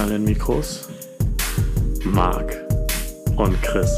[0.00, 0.88] an den Mikros
[2.04, 2.56] Marc
[3.36, 3.90] und Chris.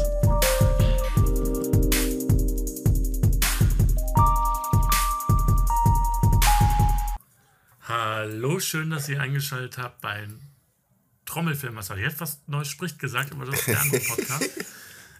[7.87, 10.41] Hallo, schön, dass ihr eingeschaltet habt beim
[11.25, 12.01] Trommelfellmassage.
[12.01, 14.49] Ich hätte fast neues Spricht gesagt, aber das ist der andere Podcast.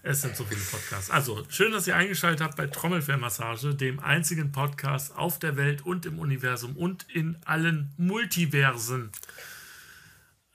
[0.06, 1.08] Es sind so viele Podcasts.
[1.08, 6.04] Also, schön, dass ihr eingeschaltet habt bei Trommelfellmassage, dem einzigen Podcast auf der Welt und
[6.04, 9.12] im Universum und in allen Multiversen,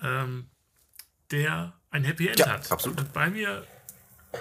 [0.02, 0.48] ähm,
[1.31, 2.71] der ein Happy End Ja, hat.
[2.71, 2.99] absolut.
[2.99, 3.66] Und bei mir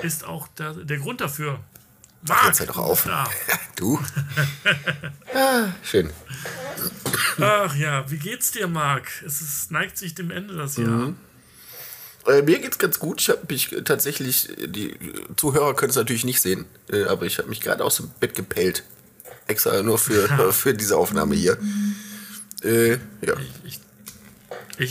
[0.02, 1.60] ist auch der, der Grund dafür.
[2.28, 3.04] Ach, jetzt hör doch auf.
[3.04, 3.28] Da.
[3.76, 3.96] Du?
[5.34, 6.10] ah, schön.
[7.40, 9.22] Ach ja, wie geht's dir, Marc?
[9.24, 10.88] Es ist, neigt sich dem Ende das Jahr.
[10.88, 11.16] Mhm.
[12.26, 13.20] Äh, mir geht's ganz gut.
[13.20, 14.96] Ich habe mich tatsächlich, die
[15.36, 18.34] Zuhörer können es natürlich nicht sehen, äh, aber ich habe mich gerade aus dem Bett
[18.34, 18.82] gepellt.
[19.46, 21.56] Extra nur für, für diese Aufnahme hier.
[22.64, 22.94] Äh,
[23.24, 23.38] ja.
[23.38, 23.80] Ich, ich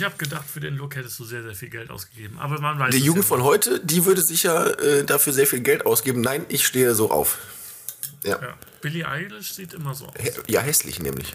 [0.03, 2.37] habe gedacht, für den Look hättest du sehr, sehr viel Geld ausgegeben.
[2.39, 5.61] Aber man weiß Die Jugend ja von heute, die würde sicher äh, dafür sehr viel
[5.61, 6.21] Geld ausgeben.
[6.21, 7.37] Nein, ich stehe so auf.
[8.23, 8.41] Ja.
[8.41, 8.57] Ja.
[8.81, 10.13] Billie Eilish sieht immer so aus.
[10.19, 11.33] Hä- Ja, hässlich nämlich.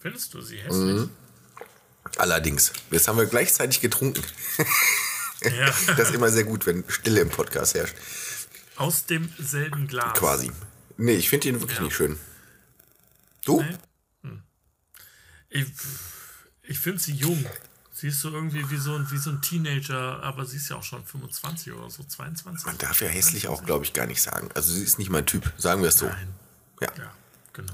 [0.00, 0.94] Findest du sie hässlich?
[1.00, 1.10] Mhm.
[2.18, 2.72] Allerdings.
[2.90, 4.22] Jetzt haben wir gleichzeitig getrunken.
[5.42, 5.72] Ja.
[5.96, 7.94] Das ist immer sehr gut, wenn Stille im Podcast herrscht.
[8.76, 10.18] Aus demselben Glas.
[10.18, 10.50] Quasi.
[10.96, 11.84] Nee, ich finde ihn wirklich Ja.
[11.84, 12.18] nicht schön.
[13.44, 13.62] Du?
[13.62, 13.76] Nee.
[14.22, 14.42] Hm.
[15.50, 15.64] Ich,
[16.66, 17.44] ich finde sie jung.
[17.92, 20.76] Sie ist so irgendwie wie so, ein, wie so ein Teenager, aber sie ist ja
[20.76, 22.66] auch schon 25 oder so, 22.
[22.66, 24.50] Man darf ja hässlich auch, glaube ich, gar nicht sagen.
[24.54, 26.06] Also sie ist nicht mein Typ, sagen wir es so.
[26.06, 26.34] Nein.
[26.82, 26.88] Ja.
[26.98, 27.12] Ja,
[27.54, 27.72] genau.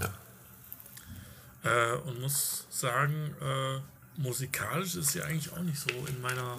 [1.64, 3.80] Äh, und muss sagen, äh,
[4.20, 6.58] musikalisch ist sie eigentlich auch nicht so in meiner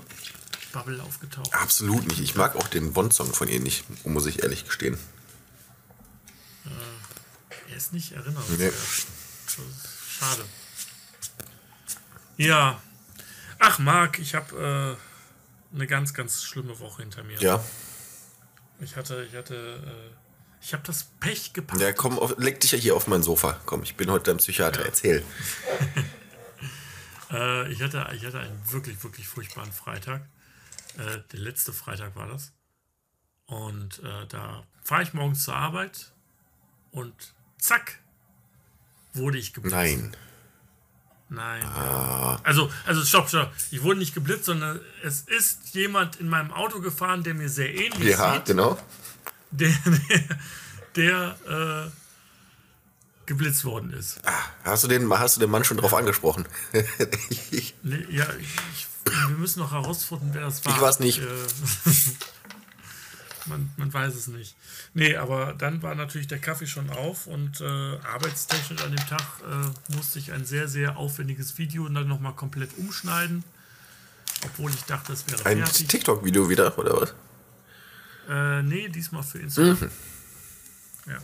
[0.74, 1.54] Bubble aufgetaucht.
[1.54, 2.20] Absolut nicht.
[2.20, 4.98] Ich mag auch den Bond-Song von ihr nicht, muss ich ehrlich gestehen.
[7.70, 8.44] Er ist nicht erinnert.
[8.58, 8.72] Nee.
[10.20, 10.44] Schade.
[12.38, 12.82] Ja.
[13.60, 14.98] Ach, Marc, ich habe
[15.72, 17.40] äh, eine ganz, ganz schlimme Woche hinter mir.
[17.40, 17.64] Ja.
[18.80, 20.16] Ich hatte, ich hatte, äh,
[20.62, 21.82] ich habe das Pech gepackt.
[21.82, 23.60] Ja, komm, auf, leg dich ja hier auf mein Sofa.
[23.66, 24.86] Komm, ich bin heute dein Psychiater.
[24.86, 25.24] Erzähl.
[27.32, 30.22] Äh, ich, hatte, ich hatte einen wirklich, wirklich furchtbaren Freitag.
[30.98, 32.54] Äh, der letzte Freitag war das.
[33.48, 36.14] Und äh, da fahre ich morgens zur Arbeit
[36.92, 38.00] und zack,
[39.14, 39.76] wurde ich geblitzt.
[39.76, 40.16] Nein.
[41.34, 41.64] Nein.
[41.66, 42.40] Ah.
[42.44, 43.52] Also, also stopp, stopp.
[43.72, 47.74] Ich wurde nicht geblitzt, sondern es ist jemand in meinem Auto gefahren, der mir sehr
[47.74, 48.78] ähnlich Ja, sieht, genau.
[49.50, 50.24] der, der,
[51.48, 51.92] der äh,
[53.26, 54.22] geblitzt worden ist.
[54.64, 56.46] Hast du den, hast du den Mann schon drauf angesprochen?
[57.86, 60.74] Nee, ja, ich, wir müssen noch herausfinden, wer das war.
[60.74, 61.20] Ich war's nicht.
[61.20, 61.26] Äh,
[63.48, 64.56] man, man weiß es nicht.
[64.94, 69.26] Nee, aber dann war natürlich der Kaffee schon auf und äh, arbeitstechnisch an dem Tag
[69.42, 73.44] äh, musste ich ein sehr, sehr aufwendiges Video dann nochmal komplett umschneiden.
[74.46, 75.64] Obwohl ich dachte, es wäre ein.
[75.64, 77.14] TikTok-Video wieder, oder was?
[78.30, 79.78] Äh, nee, diesmal für Instagram.
[79.80, 79.92] Mhm.
[81.12, 81.18] Ja.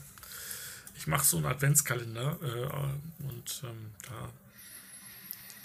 [0.95, 4.29] Ich mache so einen Adventskalender äh, und ähm, da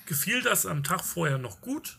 [0.07, 1.99] gefiel das am Tag vorher noch gut.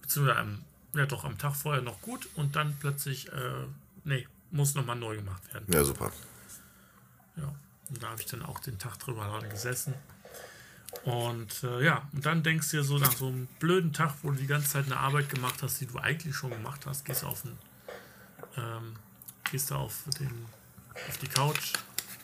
[0.00, 3.66] Beziehungsweise am, ja doch, am Tag vorher noch gut und dann plötzlich, äh,
[4.04, 5.66] nee, muss nochmal neu gemacht werden.
[5.72, 6.12] Ja, super.
[7.36, 7.54] Ja.
[7.88, 9.94] Und da habe ich dann auch den Tag drüber dran gesessen.
[11.04, 14.30] Und äh, ja, und dann denkst du dir so nach so einem blöden Tag, wo
[14.30, 17.22] du die ganze Zeit eine Arbeit gemacht hast, die du eigentlich schon gemacht hast, gehst
[17.22, 17.58] du auf den,
[18.56, 18.96] ähm,
[19.50, 20.46] gehst du auf den,
[21.08, 21.72] auf die Couch,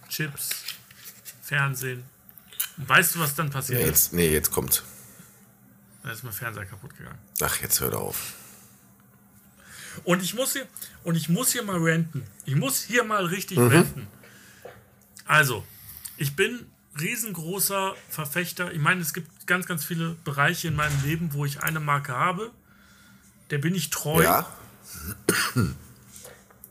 [0.08, 0.50] Chips,
[1.42, 2.04] Fernsehen.
[2.76, 4.84] Und weißt du, was dann passiert Ja, jetzt, nee, jetzt kommt.
[6.02, 7.18] Dann ist mein Fernseher kaputt gegangen.
[7.40, 8.34] Ach, jetzt hör auf.
[10.04, 10.66] Und ich muss hier,
[11.04, 12.22] und ich muss hier mal ranten.
[12.44, 13.68] Ich muss hier mal richtig Mhm.
[13.68, 14.06] ranten.
[15.24, 15.64] Also,
[16.16, 16.66] ich bin
[17.00, 18.72] riesengroßer Verfechter.
[18.72, 22.12] Ich meine, es gibt ganz, ganz viele Bereiche in meinem Leben, wo ich eine Marke
[22.12, 22.50] habe.
[23.50, 24.22] Der bin ich treu.
[24.22, 24.46] Ja?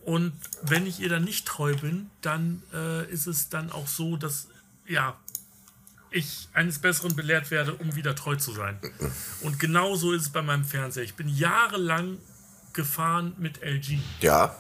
[0.04, 4.16] Und wenn ich ihr dann nicht treu bin, dann äh, ist es dann auch so,
[4.18, 4.48] dass
[4.88, 5.18] ja
[6.10, 8.80] ich eines Besseren belehrt werde, um wieder treu zu sein.
[9.42, 11.04] Und genau so ist es bei meinem Fernseher.
[11.04, 12.18] Ich bin jahrelang
[12.77, 14.00] gefahren mit LG.
[14.21, 14.56] Ja.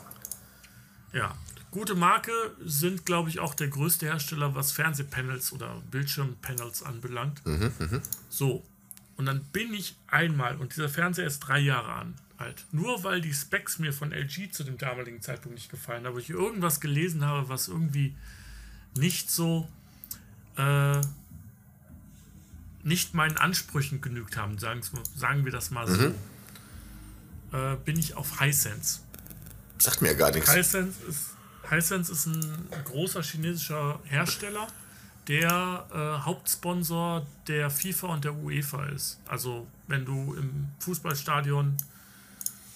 [1.13, 1.37] Ja,
[1.71, 2.31] gute Marke
[2.65, 7.41] sind, glaube ich, auch der größte Hersteller, was Fernsehpanels oder Bildschirmpanels anbelangt.
[8.29, 8.65] So,
[9.15, 13.21] und dann bin ich einmal, und dieser Fernseher ist drei Jahre an, alt, nur weil
[13.21, 17.25] die Specs mir von LG zu dem damaligen Zeitpunkt nicht gefallen, aber ich irgendwas gelesen
[17.25, 18.15] habe, was irgendwie
[18.95, 19.67] nicht so,
[20.57, 21.01] äh,
[22.83, 24.81] nicht meinen Ansprüchen genügt haben, sagen,
[25.15, 26.13] sagen wir das mal so,
[27.53, 28.99] äh, bin ich auf Hisense
[29.79, 30.51] Sagt mir ja gar nichts.
[30.51, 31.35] Hisense ist,
[31.69, 34.67] Hisense ist ein großer chinesischer Hersteller,
[35.27, 39.19] der äh, Hauptsponsor der FIFA und der UEFA ist.
[39.27, 41.77] Also wenn du im Fußballstadion,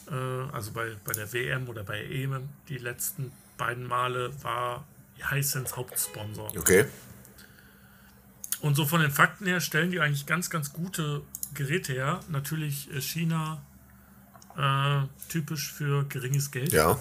[0.09, 0.13] äh,
[0.53, 4.85] also bei, bei der WM oder bei EM, die letzten beiden Male war
[5.31, 6.55] Hisense Hauptsponsor.
[6.57, 6.85] Okay.
[8.61, 11.23] Und so von den Fakten her stellen die eigentlich ganz, ganz gute
[11.55, 12.19] Geräte her.
[12.29, 13.61] Natürlich äh, China
[14.57, 16.73] äh, typisch für geringes Geld.
[16.73, 16.97] Ja.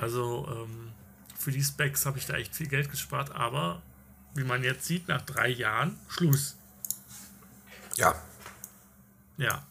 [0.00, 0.92] Also ähm,
[1.38, 3.82] für die Specs habe ich da echt viel Geld gespart, aber
[4.34, 6.56] wie man jetzt sieht, nach drei Jahren Schluss.
[7.96, 8.14] Ja.
[9.36, 9.66] Ja.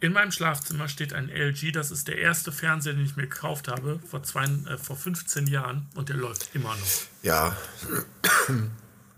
[0.00, 3.68] In meinem Schlafzimmer steht ein LG, das ist der erste Fernseher, den ich mir gekauft
[3.68, 6.86] habe, vor, zwei, äh, vor 15 Jahren und der läuft immer noch.
[7.22, 7.54] Ja.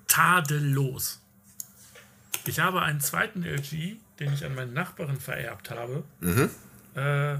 [0.08, 1.20] Tadellos.
[2.46, 6.50] Ich habe einen zweiten LG, den ich an meinen Nachbarn vererbt habe, Mhm.
[6.94, 7.38] äh,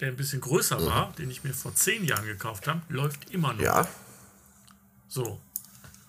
[0.00, 3.52] der ein bisschen größer war, den ich mir vor 10 Jahren gekauft habe, läuft immer
[3.52, 3.60] noch.
[3.62, 3.86] Ja.
[5.08, 5.40] So.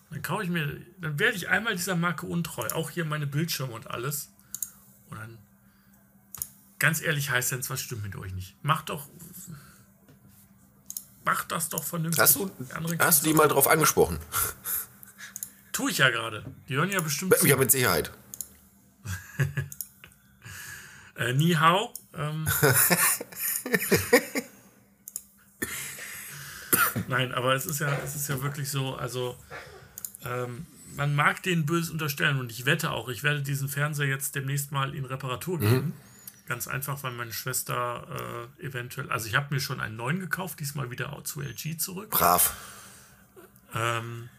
[0.10, 2.68] Dann kaufe ich mir, dann werde ich einmal dieser Marke untreu.
[2.70, 4.30] Auch hier meine Bildschirme und alles.
[5.10, 5.38] Und dann,
[6.80, 8.56] ganz ehrlich, Hisense, was stimmt mit euch nicht?
[8.64, 9.08] Macht doch,
[11.26, 12.22] macht das doch vernünftig.
[12.22, 12.50] Hast du,
[13.00, 14.20] hast du die mal drauf angesprochen?
[15.72, 16.46] Tue ich ja gerade.
[16.70, 17.48] Die hören ja bestimmt zu.
[17.48, 18.12] Ja, mit Sicherheit.
[21.16, 21.94] Äh, Ni hao.
[22.16, 22.48] Ähm.
[27.08, 29.36] Nein, aber es ist ja, es ist ja wirklich so, also
[30.24, 30.66] ähm,
[30.96, 34.72] man mag den böse unterstellen und ich wette auch, ich werde diesen Fernseher jetzt demnächst
[34.72, 35.94] mal in Reparatur geben.
[36.46, 40.60] Ganz einfach, weil meine Schwester äh, eventuell, also ich habe mir schon einen neuen gekauft,
[40.60, 42.10] diesmal wieder auch zu LG zurück.
[42.12, 42.54] Brav.
[43.74, 44.30] Ähm,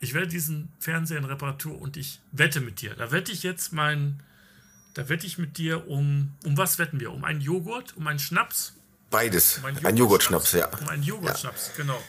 [0.00, 2.94] ich werde diesen Fernseher in Reparatur und ich wette mit dir.
[2.94, 4.20] Da wette ich jetzt mein,
[4.96, 7.12] da wette ich mit dir um, um was wetten wir?
[7.12, 8.72] Um einen Joghurt, um einen Schnaps?
[9.10, 9.58] Beides.
[9.58, 10.68] Um Ein Joghurtschnaps, ja.
[10.80, 12.02] Um einen Joghurtschnaps, genau.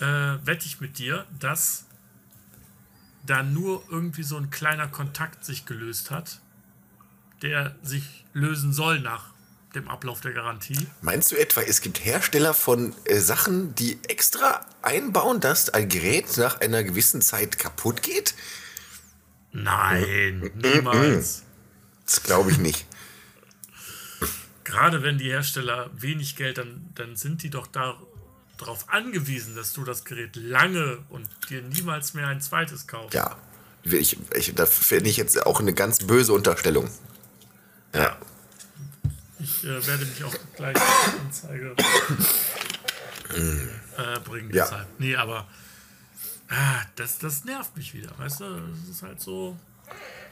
[0.00, 1.84] Äh, wette ich mit dir, dass
[3.26, 6.40] da nur irgendwie so ein kleiner Kontakt sich gelöst hat,
[7.42, 9.26] der sich lösen soll nach
[9.74, 10.86] dem Ablauf der Garantie.
[11.02, 16.38] Meinst du etwa, es gibt Hersteller von äh, Sachen, die extra einbauen, dass ein Gerät
[16.38, 18.34] nach einer gewissen Zeit kaputt geht?
[19.52, 21.44] Nein, niemals.
[22.10, 22.86] Das glaube ich nicht.
[24.64, 29.84] Gerade wenn die Hersteller wenig Geld, dann, dann sind die doch darauf angewiesen, dass du
[29.84, 33.14] das Gerät lange und dir niemals mehr ein zweites kaufst.
[33.14, 33.36] Ja.
[33.84, 36.90] Ich, ich, da finde ich jetzt auch eine ganz böse Unterstellung.
[37.94, 38.18] Ja.
[39.38, 40.76] Ich äh, werde mich auch gleich
[41.24, 41.76] Anzeige
[43.30, 44.52] äh, bringen.
[44.52, 44.64] Ja.
[44.64, 44.88] Deshalb.
[44.98, 45.46] Nee, aber
[46.48, 48.44] ah, das, das nervt mich wieder, weißt du?
[48.84, 49.56] Das ist halt so,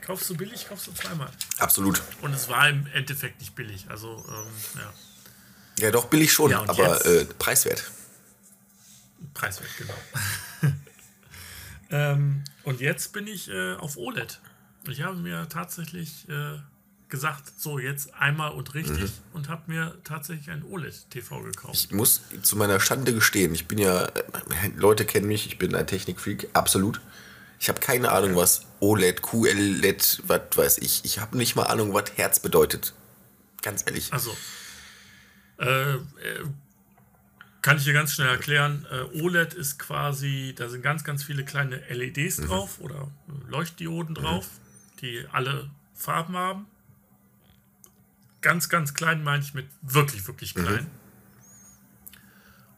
[0.00, 1.30] kaufst du billig, kaufst du zweimal.
[1.58, 2.02] Absolut.
[2.22, 3.86] Und es war im Endeffekt nicht billig.
[3.88, 7.84] Also, ähm, ja, Ja, doch billig schon, Ja, aber äh, preiswert.
[9.34, 10.72] preiswert, genau.
[11.90, 14.40] ähm, und jetzt bin ich äh, auf OLED.
[14.88, 16.58] Ich habe mir tatsächlich äh,
[17.08, 19.12] gesagt, so jetzt einmal und richtig Mhm.
[19.34, 21.74] und habe mir tatsächlich ein OLED-TV gekauft.
[21.74, 24.22] Ich muss zu meiner Schande gestehen, ich bin ja, äh,
[24.76, 27.00] Leute kennen mich, ich bin ein Technikfreak, absolut.
[27.60, 31.04] Ich habe keine Ahnung, was OLED, QLED, was weiß ich.
[31.04, 32.94] Ich habe nicht mal Ahnung, was Herz bedeutet.
[33.62, 34.12] Ganz ehrlich.
[34.12, 34.36] Also,
[35.58, 35.98] äh, äh,
[37.62, 38.86] kann ich dir ganz schnell erklären.
[38.90, 43.10] Äh, OLED ist quasi, da sind ganz, ganz viele kleine LEDs drauf oder
[43.48, 44.46] Leuchtdioden drauf,
[45.00, 46.66] die alle Farben haben.
[48.40, 50.88] Ganz, ganz klein meine ich mit wirklich, wirklich klein.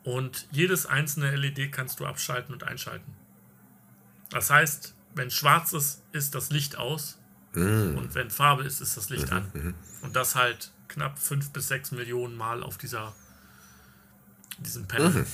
[0.03, 3.15] Und jedes einzelne LED kannst du abschalten und einschalten.
[4.31, 7.19] Das heißt, wenn schwarz ist, ist das Licht aus.
[7.53, 9.75] Und wenn Farbe ist, ist das Licht an.
[10.03, 13.13] Und das halt knapp 5 bis 6 Millionen Mal auf dieser
[14.59, 15.27] diesem Panel.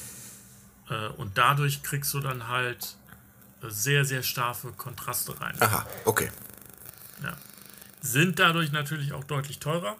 [0.88, 2.96] Äh, und dadurch kriegst du dann halt
[3.62, 5.54] äh, sehr, sehr starke Kontraste rein.
[5.60, 6.30] Aha, okay.
[7.22, 7.36] Ja.
[8.00, 9.96] Sind dadurch natürlich auch deutlich teurer.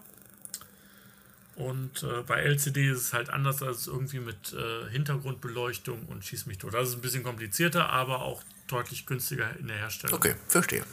[1.57, 6.47] Und äh, bei LCD ist es halt anders als irgendwie mit äh, Hintergrundbeleuchtung und schieß
[6.47, 6.75] mich tot.
[6.75, 10.17] Das ist ein bisschen komplizierter, aber auch deutlich günstiger in der Herstellung.
[10.17, 10.85] Okay, verstehe.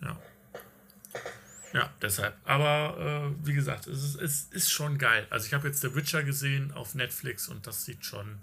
[0.00, 0.16] Ja.
[1.72, 2.36] Ja, deshalb.
[2.44, 5.26] Aber äh, wie gesagt, es ist, es ist schon geil.
[5.30, 8.38] Also ich habe jetzt The Witcher gesehen auf Netflix und das sieht schon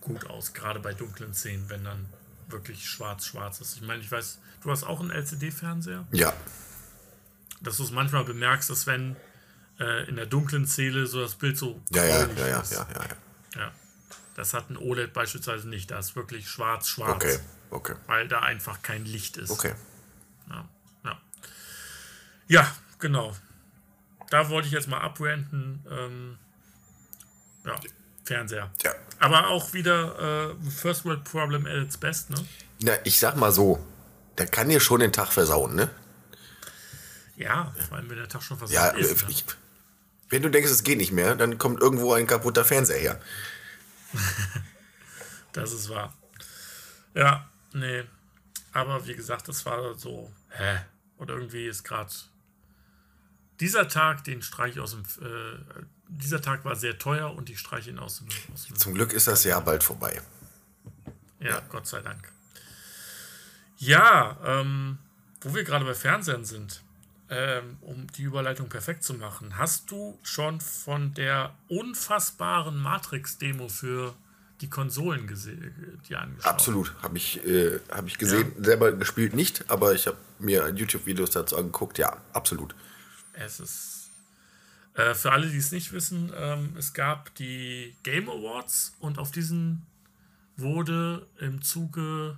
[0.00, 2.06] gut aus, gerade bei dunklen Szenen, wenn dann
[2.48, 3.76] wirklich schwarz-schwarz ist.
[3.76, 6.32] Ich meine, ich weiß, du hast auch einen LCD-Fernseher, Ja,
[7.60, 9.16] dass du es manchmal bemerkst, dass wenn
[9.78, 12.86] äh, in der dunklen Szene so das Bild so ja, ja, ja, ja, ja, ja,
[12.94, 13.60] ja.
[13.60, 13.72] ja.
[14.40, 15.90] Das hat ein OLED beispielsweise nicht.
[15.90, 19.50] Da ist wirklich schwarz-schwarz, Okay, okay, weil da einfach kein Licht ist.
[19.50, 19.74] okay.
[20.48, 20.66] Ja,
[21.04, 21.20] ja.
[22.48, 23.36] ja genau.
[24.30, 25.84] da wollte ich jetzt mal abrenten.
[25.90, 26.38] Ähm,
[27.66, 27.78] ja,
[28.24, 28.70] Fernseher.
[28.82, 28.94] Ja.
[29.18, 32.42] Aber auch wieder äh, First World Problem at its best, ne?
[32.80, 33.84] Na, ich sag mal so,
[34.38, 35.90] der kann dir schon den Tag versauen, ne?
[37.36, 39.22] Ja, vor allem wenn der Tag schon versaut Ja, ist.
[39.24, 39.30] Ne?
[39.32, 39.44] ich,
[40.30, 43.20] wenn du denkst, es geht nicht mehr, dann kommt irgendwo ein kaputter Fernseher her.
[45.52, 46.14] Das ist wahr.
[47.14, 48.04] Ja, nee.
[48.72, 50.78] Aber wie gesagt, das war so, hä?
[51.16, 52.12] Und irgendwie ist gerade
[53.58, 55.02] dieser Tag, den streiche ich aus dem.
[55.20, 58.28] Äh, dieser Tag war sehr teuer und ich streiche ihn aus dem.
[58.54, 60.20] Aus dem Zum Glück ist das Jahr bald vorbei.
[61.40, 62.32] ja, Gott sei Dank.
[63.76, 64.98] Ja, ähm,
[65.40, 66.82] wo wir gerade bei Fernsehen sind,
[67.30, 74.14] ähm, um die Überleitung perfekt zu machen, hast du schon von der unfassbaren Matrix-Demo für
[74.60, 76.52] die Konsolen gesehen, die angeschaut?
[76.52, 78.52] Absolut, habe ich, äh, hab ich gesehen.
[78.58, 81.98] Selber gespielt nicht, aber ich habe mir YouTube-Videos dazu angeguckt.
[81.98, 82.74] Ja, absolut.
[83.32, 84.10] Es ist.
[84.94, 89.30] Äh, für alle, die es nicht wissen, ähm, es gab die Game Awards und auf
[89.30, 89.86] diesen
[90.56, 92.36] wurde im Zuge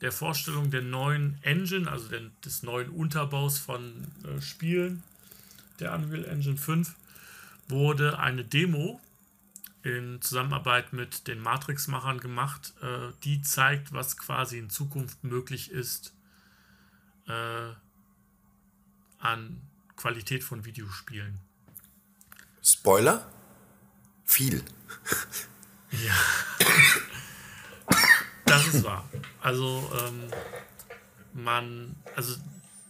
[0.00, 5.02] der Vorstellung der neuen Engine, also der, des neuen Unterbaus von äh, Spielen,
[5.78, 6.94] der Unreal Engine 5,
[7.68, 9.00] wurde eine Demo
[9.82, 16.14] in Zusammenarbeit mit den Matrix-Machern gemacht, äh, die zeigt, was quasi in Zukunft möglich ist
[17.26, 17.72] äh,
[19.18, 19.62] an
[19.96, 21.38] Qualität von Videospielen.
[22.62, 23.30] Spoiler?
[24.24, 24.62] Viel.
[25.90, 26.14] Ja.
[28.44, 29.08] Das ist wahr.
[29.40, 30.30] Also, ähm,
[31.32, 32.36] man, also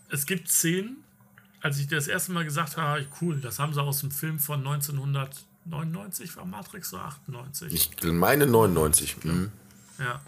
[0.08, 1.04] es gibt Szenen,
[1.60, 4.60] als ich das erste Mal gesagt habe, cool, das haben sie aus dem Film von
[4.60, 7.72] 1999, war Matrix oder 98?
[7.72, 9.24] Ich meine 99.
[9.24, 9.52] Mhm.
[9.98, 10.20] Ja.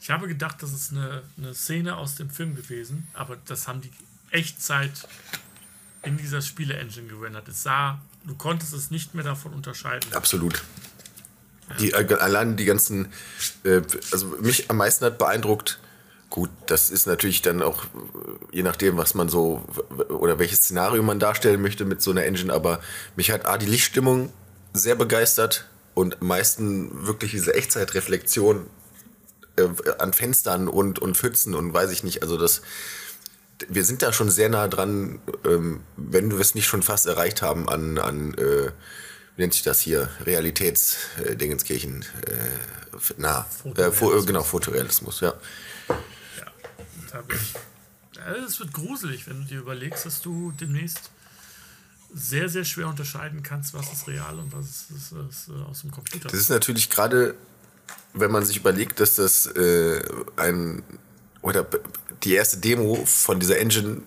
[0.00, 3.80] Ich habe gedacht, das ist eine, eine Szene aus dem Film gewesen, aber das haben
[3.80, 3.90] die
[4.30, 5.08] Echtzeit
[6.02, 7.48] in dieser Spiele-Engine gerendert.
[7.48, 10.12] Es sah, du konntest es nicht mehr davon unterscheiden.
[10.12, 10.62] Absolut.
[11.80, 13.12] Die, äh, allein die ganzen,
[13.64, 13.82] äh,
[14.12, 15.80] also mich am meisten hat beeindruckt,
[16.30, 17.86] gut, das ist natürlich dann auch, äh,
[18.52, 19.64] je nachdem, was man so,
[20.08, 22.80] oder welches Szenario man darstellen möchte mit so einer Engine, aber
[23.16, 24.32] mich hat A, die Lichtstimmung
[24.72, 28.66] sehr begeistert und am meisten wirklich diese Echtzeitreflexion
[29.56, 29.68] äh,
[29.98, 32.62] an Fenstern und, und Pfützen und weiß ich nicht, also das,
[33.68, 37.42] wir sind da schon sehr nah dran, ähm, wenn wir es nicht schon fast erreicht
[37.42, 38.70] haben, an, an äh,
[39.36, 45.34] nennt sich das hier, Realitätsdingenskirchen, äh, nah, äh, Fo- äh, genau, Fotorealismus, ja.
[47.12, 51.10] Ja, Es wird gruselig, wenn du dir überlegst, dass du demnächst
[52.14, 55.80] sehr, sehr schwer unterscheiden kannst, was ist real und was ist, ist, ist, äh, aus
[55.82, 56.28] dem Computer.
[56.28, 57.34] Das ist natürlich gerade,
[58.14, 60.02] wenn man sich überlegt, dass das äh,
[60.36, 60.82] ein,
[61.42, 61.66] oder
[62.22, 64.00] die erste Demo von dieser Engine,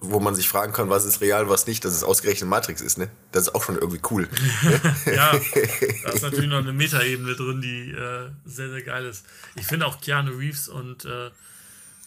[0.00, 2.98] wo man sich fragen kann, was ist real, was nicht, dass es ausgerechnet Matrix ist,
[2.98, 3.10] ne?
[3.32, 4.28] Das ist auch schon irgendwie cool.
[5.06, 5.32] ja,
[6.04, 9.24] da ist natürlich noch eine Metaebene drin, die äh, sehr, sehr geil ist.
[9.56, 11.30] Ich finde auch Keanu Reeves und äh,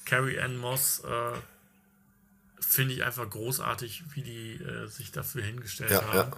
[0.06, 1.38] Carrie Ann Moss äh,
[2.62, 6.16] finde ich einfach großartig, wie die äh, sich dafür hingestellt Ja, haben.
[6.18, 6.32] ja.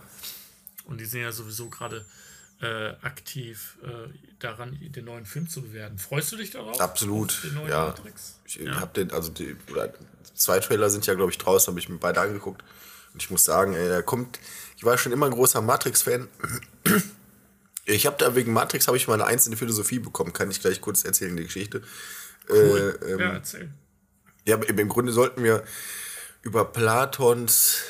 [0.86, 2.04] Und die sind ja sowieso gerade
[2.64, 5.98] äh, aktiv äh, daran, den neuen Film zu bewerten.
[5.98, 6.80] Freust du dich darauf?
[6.80, 7.88] Absolut, ja.
[7.88, 8.40] Matrix?
[8.46, 8.80] Ich Ja.
[8.80, 9.56] hab den, also die,
[10.34, 12.64] zwei Trailer sind ja, glaube ich, draußen, habe ich mir beide angeguckt.
[13.14, 14.40] Und ich muss sagen, ey, da kommt,
[14.78, 16.28] ich war schon immer ein großer Matrix-Fan.
[17.86, 20.80] Ich habe da wegen Matrix habe ich mal eine einzelne Philosophie bekommen, kann ich gleich
[20.80, 21.84] kurz erzählen, die Geschichte.
[22.50, 22.98] Cool.
[23.02, 23.70] Äh, ähm, ja, erzähl.
[24.48, 25.66] Ja, im Grunde sollten wir
[26.44, 27.82] über Platons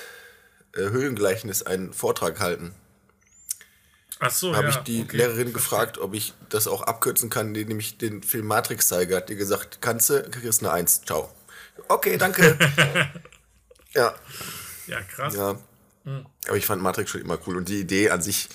[0.76, 2.74] äh, Höhlengleichnis einen Vortrag halten.
[4.30, 4.70] So, Habe ja.
[4.72, 5.18] ich die okay.
[5.18, 9.16] Lehrerin gefragt, ob ich das auch abkürzen kann, indem ich den Film Matrix zeige.
[9.16, 11.02] Hat die gesagt, kannst du, kriegst eine Eins.
[11.04, 11.34] Ciao.
[11.88, 12.58] Okay, danke.
[13.94, 14.14] ja,
[14.88, 15.36] Ja, krass.
[15.36, 15.58] ja.
[16.48, 17.58] Aber ich fand Matrix schon immer cool.
[17.58, 18.50] Und die Idee an sich,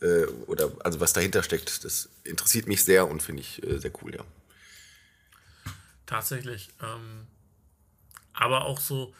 [0.00, 3.92] äh, oder also was dahinter steckt, das interessiert mich sehr und finde ich äh, sehr
[4.02, 4.24] cool, ja.
[6.06, 6.70] Tatsächlich.
[6.82, 7.26] Ähm,
[8.32, 9.14] aber auch so,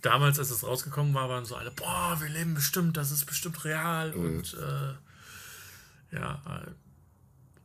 [0.00, 3.64] damals, als es rausgekommen war, waren so alle, boah, wir leben bestimmt, das ist bestimmt
[3.64, 4.94] real und äh,
[6.12, 6.70] ja, äh,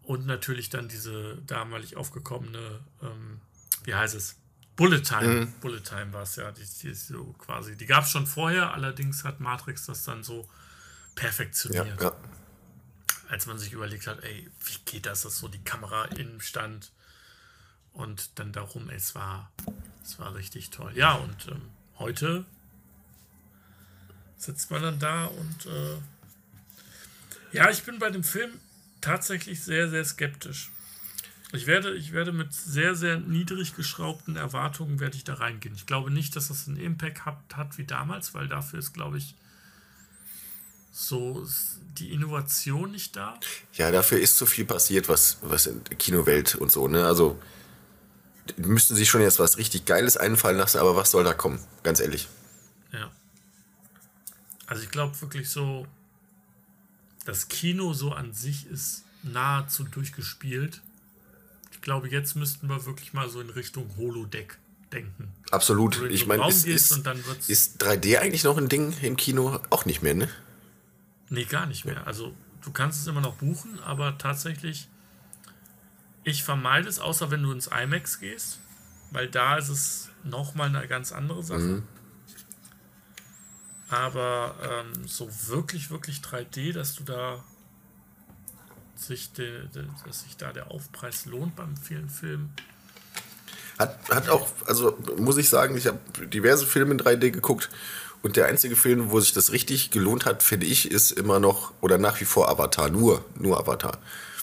[0.04, 3.42] und natürlich dann diese damalig aufgekommene, ähm,
[3.84, 4.36] wie heißt es?
[4.76, 5.48] Bullet Time.
[5.62, 8.74] Bullet Time war es ja, die, die ist so quasi, die gab es schon vorher,
[8.74, 10.50] allerdings hat Matrix das dann so Ja,
[11.16, 12.14] perfektioniert ja.
[13.30, 16.92] als man sich überlegt hat, ey, wie geht das, dass so die Kamera im Stand
[17.94, 19.52] und dann darum, es war,
[20.04, 20.92] es war richtig toll.
[20.96, 22.46] Ja, und ähm, heute
[24.36, 25.98] sitzt man dann da und äh,
[27.56, 28.52] ja, ich bin bei dem Film
[29.02, 30.72] tatsächlich sehr, sehr skeptisch.
[31.54, 35.76] Ich werde, ich werde mit sehr, sehr niedrig geschraubten Erwartungen werde ich da reingehen.
[35.76, 39.18] Ich glaube nicht, dass das einen Impact hat, hat wie damals, weil dafür ist, glaube
[39.18, 39.36] ich,
[40.92, 41.46] so
[41.98, 43.40] die Innovation nicht da.
[43.74, 47.06] Ja, dafür ist so viel passiert, was, was in der Kinowelt und so, ne?
[47.06, 47.40] Also
[48.58, 51.60] müssten sich schon jetzt was richtig Geiles einfallen lassen, aber was soll da kommen?
[51.84, 52.28] Ganz ehrlich.
[52.92, 53.12] Ja.
[54.68, 55.86] Also ich glaube wirklich so,
[57.26, 60.82] das Kino so an sich ist nahezu durchgespielt.
[61.72, 64.58] Ich glaube, jetzt müssten wir wirklich mal so in Richtung Holodeck
[64.94, 65.34] denken.
[65.52, 66.02] Absolut.
[66.10, 67.06] Ich meine, ist, ist,
[67.48, 69.60] ist 3D eigentlich noch ein Ding im Kino?
[69.70, 70.30] Auch nicht mehr, ne?
[71.30, 72.08] Nee, gar nicht mehr.
[72.08, 74.88] Also du kannst es immer noch buchen, aber tatsächlich,
[76.24, 78.60] ich vermeide es, außer wenn du ins IMAX gehst,
[79.12, 81.60] weil da ist es nochmal eine ganz andere Sache.
[81.60, 81.84] Mhm.
[83.90, 87.44] Aber ähm, so wirklich, wirklich 3D, dass du da
[88.96, 92.54] sich, de, de, dass sich da der Aufpreis lohnt beim vielen Filmen.
[93.78, 97.70] Hat, hat auch, also muss ich sagen, ich habe diverse Filme in 3D geguckt
[98.24, 101.74] und der einzige Film, wo sich das richtig gelohnt hat, finde ich, ist immer noch
[101.82, 102.90] oder nach wie vor Avatar.
[102.90, 104.00] Nur, nur Avatar.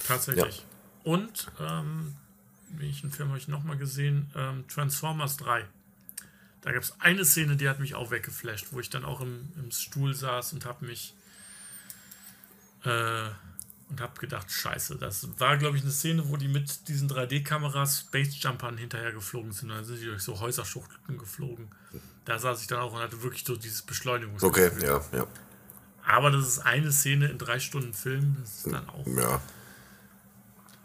[0.06, 0.58] Tatsächlich.
[0.58, 1.12] Ja.
[1.12, 2.14] Und, ähm,
[2.68, 4.30] welchen Film habe ich nochmal gesehen?
[4.36, 5.64] Ähm, Transformers 3.
[6.62, 9.52] Da gab es eine Szene, die hat mich auch weggeflasht, wo ich dann auch im,
[9.56, 11.14] im Stuhl saß und habe mich
[12.84, 13.28] äh,
[13.92, 18.00] und habe gedacht, scheiße, das war, glaube ich, eine Szene, wo die mit diesen 3D-Kameras
[18.00, 19.70] Space Jumpern hinterher geflogen sind.
[19.70, 21.68] Und dann sind sie durch so Häuserschachteln geflogen.
[22.24, 24.42] Da saß ich dann auch und hatte wirklich so dieses Beschleunigungs.
[24.42, 25.26] Okay, ja, ja.
[26.06, 28.36] Aber das ist eine Szene in drei Stunden Film.
[28.40, 29.06] Das ist dann auch.
[29.06, 29.42] Ja.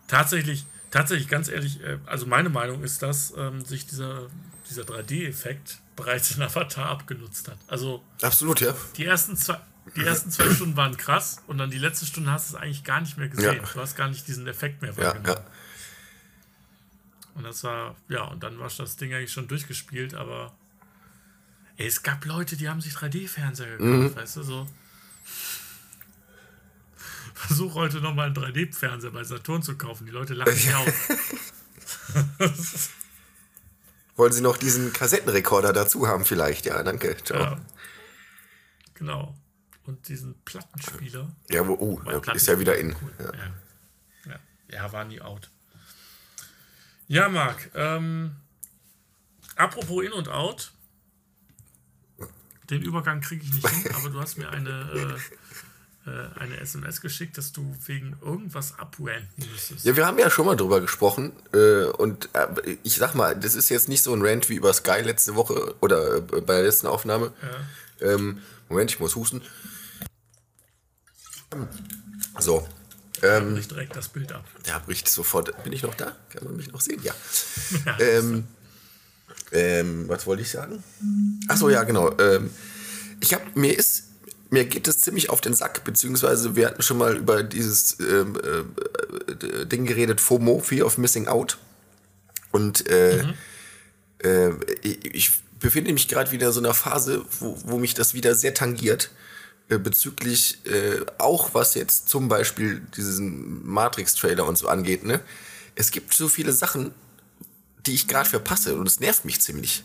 [0.08, 4.28] Tatsächlich, tatsächlich, ganz ehrlich, äh, also meine Meinung ist, dass ähm, sich dieser,
[4.70, 7.58] dieser 3D-Effekt bereits in Avatar abgenutzt hat.
[7.68, 8.04] Also.
[8.22, 8.76] Absolut, ja.
[8.96, 9.60] Die ersten zwei
[9.96, 12.84] die ersten zwei Stunden waren krass und dann die letzte Stunde hast du es eigentlich
[12.84, 13.62] gar nicht mehr gesehen.
[13.64, 13.70] Ja.
[13.74, 15.26] Du hast gar nicht diesen Effekt mehr wahrgenommen.
[15.26, 15.46] Ja, ja.
[17.36, 20.54] Und das war, ja, und dann war das Ding eigentlich schon durchgespielt, aber
[21.78, 24.16] ey, es gab Leute, die haben sich 3D-Fernseher gekauft, mhm.
[24.16, 24.68] weißt du, so.
[27.36, 30.08] Versuch heute nochmal einen 3D-Fernseher bei Saturn zu kaufen.
[30.08, 31.10] Die Leute lachen mich auf.
[34.18, 36.66] Wollen Sie noch diesen Kassettenrekorder dazu haben, vielleicht?
[36.66, 37.16] Ja, danke.
[37.24, 37.40] Ciao.
[37.40, 37.62] Ja.
[38.96, 39.36] Genau
[39.88, 41.32] und diesen Plattenspieler.
[41.50, 42.02] Ja, wo, uh,
[42.34, 42.96] ist ja wieder in.
[43.02, 43.14] Cool.
[43.20, 44.32] Ja.
[44.32, 44.40] Ja.
[44.70, 44.92] ja.
[44.92, 45.50] war nie out.
[47.08, 48.36] Ja, Marc, ähm,
[49.56, 50.74] apropos In und Out.
[52.70, 55.20] Den Übergang kriege ich nicht hin, aber du hast mir eine, äh
[56.40, 59.86] eine SMS geschickt, dass du wegen irgendwas abranten müsstest.
[59.86, 61.34] Ja, wir haben ja schon mal drüber gesprochen.
[61.54, 64.74] Äh, und äh, ich sag mal, das ist jetzt nicht so ein Rant wie über
[64.74, 67.34] Sky letzte Woche oder äh, bei der letzten Aufnahme.
[68.02, 68.14] Ja.
[68.14, 68.40] Ähm,
[68.70, 69.42] Moment, ich muss husten.
[72.40, 72.68] So.
[73.24, 74.46] Ähm, bricht direkt das Bild ab.
[74.66, 75.64] Ja, bricht sofort.
[75.64, 76.16] Bin ich noch da?
[76.30, 77.02] Kann man mich noch sehen?
[77.04, 77.14] Ja.
[77.86, 78.44] ja ähm,
[79.52, 80.84] ähm, was wollte ich sagen?
[81.48, 82.16] Achso, ja, genau.
[82.20, 82.52] Ähm,
[83.20, 84.07] ich habe mir ist
[84.50, 88.38] mir geht es ziemlich auf den Sack, beziehungsweise wir hatten schon mal über dieses ähm,
[88.38, 91.58] äh, Ding geredet, FOMO, Fear of Missing Out.
[92.52, 93.34] Und äh, mhm.
[94.24, 94.52] äh,
[94.84, 98.54] ich, befinde mich gerade wieder in so einer Phase, wo, wo mich das wieder sehr
[98.54, 99.10] tangiert.
[99.70, 105.20] Äh, bezüglich äh, auch was jetzt zum Beispiel diesen Matrix-Trailer und so angeht, ne?
[105.76, 106.94] Es gibt so viele Sachen,
[107.86, 109.84] die ich gerade verpasse und es nervt mich ziemlich.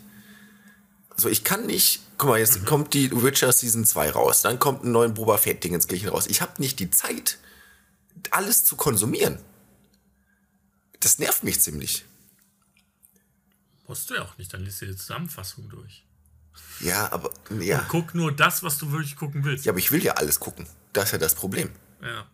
[1.23, 2.65] Also ich kann nicht, guck mal, jetzt mhm.
[2.65, 6.09] kommt die Witcher Season 2 raus, dann kommt ein neuer Boba Fett Ding ins Kirchen
[6.09, 6.27] raus.
[6.27, 7.39] Ich habe nicht die Zeit,
[8.33, 9.39] alles zu konsumieren.
[10.99, 12.05] Das nervt mich ziemlich.
[13.87, 16.05] Musst du ja auch nicht, dann liest du die Zusammenfassung durch.
[16.81, 17.31] Ja, aber.
[17.61, 17.79] Ja.
[17.83, 19.65] Und guck nur das, was du wirklich gucken willst.
[19.65, 20.67] Ja, aber ich will ja alles gucken.
[20.93, 21.71] Das ist ja das Problem.
[22.03, 22.27] Ja.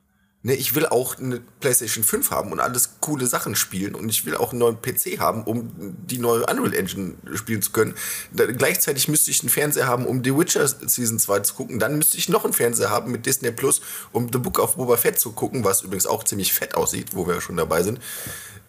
[0.48, 4.24] Ne, ich will auch eine PlayStation 5 haben und alles coole Sachen spielen und ich
[4.24, 7.94] will auch einen neuen PC haben, um die neue Unreal Engine spielen zu können.
[8.32, 11.78] Da, gleichzeitig müsste ich einen Fernseher haben, um The Witcher Season 2 zu gucken.
[11.78, 14.96] Dann müsste ich noch einen Fernseher haben mit Disney Plus, um The Book of Boba
[14.96, 18.00] Fett zu gucken, was übrigens auch ziemlich fett aussieht, wo wir schon dabei sind.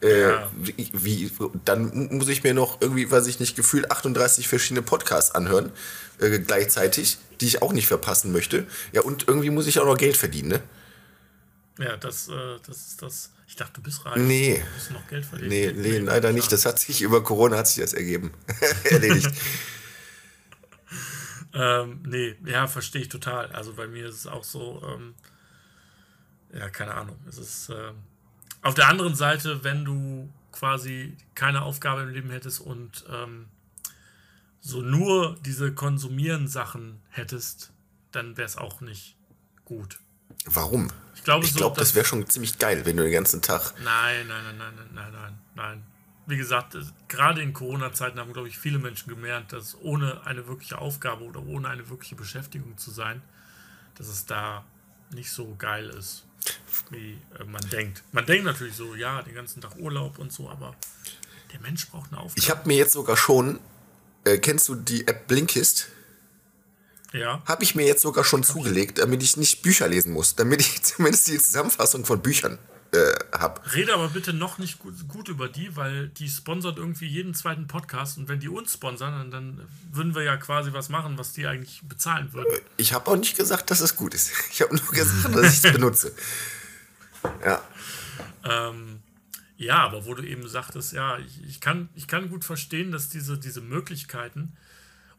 [0.01, 0.51] Äh, ja.
[0.57, 1.31] wie, wie,
[1.63, 5.71] dann muss ich mir noch irgendwie, weiß ich nicht, gefühlt 38 verschiedene Podcasts anhören,
[6.19, 8.67] äh, gleichzeitig, die ich auch nicht verpassen möchte.
[8.91, 10.61] Ja, und irgendwie muss ich auch noch Geld verdienen, ne?
[11.79, 13.31] Ja, das, äh, das ist das.
[13.47, 14.17] Ich dachte, du bist reich.
[14.17, 14.57] Nee.
[14.57, 15.49] Du musst noch Geld verdienen.
[15.49, 16.51] Nee, nee, leider nicht.
[16.51, 18.31] Das hat sich über Corona hat sich das ergeben.
[18.83, 19.31] Erledigt.
[21.53, 23.47] ähm, nee, ja, verstehe ich total.
[23.53, 25.15] Also bei mir ist es auch so, ähm,
[26.53, 27.17] ja, keine Ahnung.
[27.27, 27.95] Es ist, ähm,
[28.61, 33.47] auf der anderen Seite, wenn du quasi keine Aufgabe im Leben hättest und ähm,
[34.59, 37.71] so nur diese konsumieren Sachen hättest,
[38.11, 39.15] dann wäre es auch nicht
[39.63, 39.99] gut.
[40.45, 40.89] Warum?
[41.15, 43.73] Ich glaube, Ich so, glaube, das wäre schon ziemlich geil, wenn du den ganzen Tag.
[43.83, 45.83] Nein, nein, nein, nein, nein, nein, nein.
[46.27, 50.47] Wie gesagt, es- gerade in Corona-Zeiten haben, glaube ich, viele Menschen gemerkt, dass ohne eine
[50.47, 53.21] wirkliche Aufgabe oder ohne eine wirkliche Beschäftigung zu sein,
[53.95, 54.63] dass es da
[55.11, 56.23] nicht so geil ist,
[56.91, 58.03] wie äh, man denkt.
[58.11, 60.75] Man denkt natürlich so, ja, den ganzen Tag Urlaub und so, aber
[61.51, 62.39] der Mensch braucht eine Aufgabe.
[62.39, 63.59] Ich habe mir jetzt sogar schon.
[64.23, 65.89] Äh, kennst du die App Blinkist?
[67.13, 70.61] Ja, Habe ich mir jetzt sogar schon zugelegt, damit ich nicht Bücher lesen muss, damit
[70.61, 72.59] ich zumindest die Zusammenfassung von Büchern
[72.91, 73.61] äh, habe.
[73.73, 77.67] rede aber bitte noch nicht gut, gut über die, weil die sponsert irgendwie jeden zweiten
[77.67, 81.47] Podcast und wenn die uns sponsern, dann, würden wir ja quasi was machen, was die
[81.47, 82.59] eigentlich bezahlen würden.
[82.77, 84.31] Ich habe auch nicht gesagt, dass es gut ist.
[84.51, 86.13] Ich habe nur gesagt, dass ich es benutze.
[87.43, 87.61] Ja.
[88.43, 88.99] Ähm,
[89.57, 93.09] ja, aber wo du eben sagtest, ja, ich, ich, kann, ich kann gut verstehen, dass
[93.09, 94.53] diese, diese Möglichkeiten.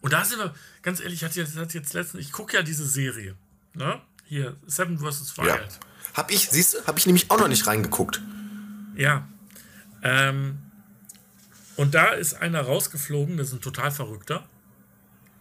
[0.00, 2.86] Und da sind wir, ganz ehrlich, hat jetzt, hat jetzt letztens, ich gucke ja diese
[2.86, 3.34] Serie.
[3.74, 4.00] Ne?
[4.24, 5.34] Hier, Seven vs.
[5.36, 5.44] ja.
[5.44, 5.80] Wild.
[6.14, 8.20] Hab ich, siehst du, habe ich nämlich auch noch nicht reingeguckt.
[8.96, 9.28] Ja.
[10.02, 10.58] Ähm,
[11.76, 14.44] und da ist einer rausgeflogen, das ist ein total Verrückter.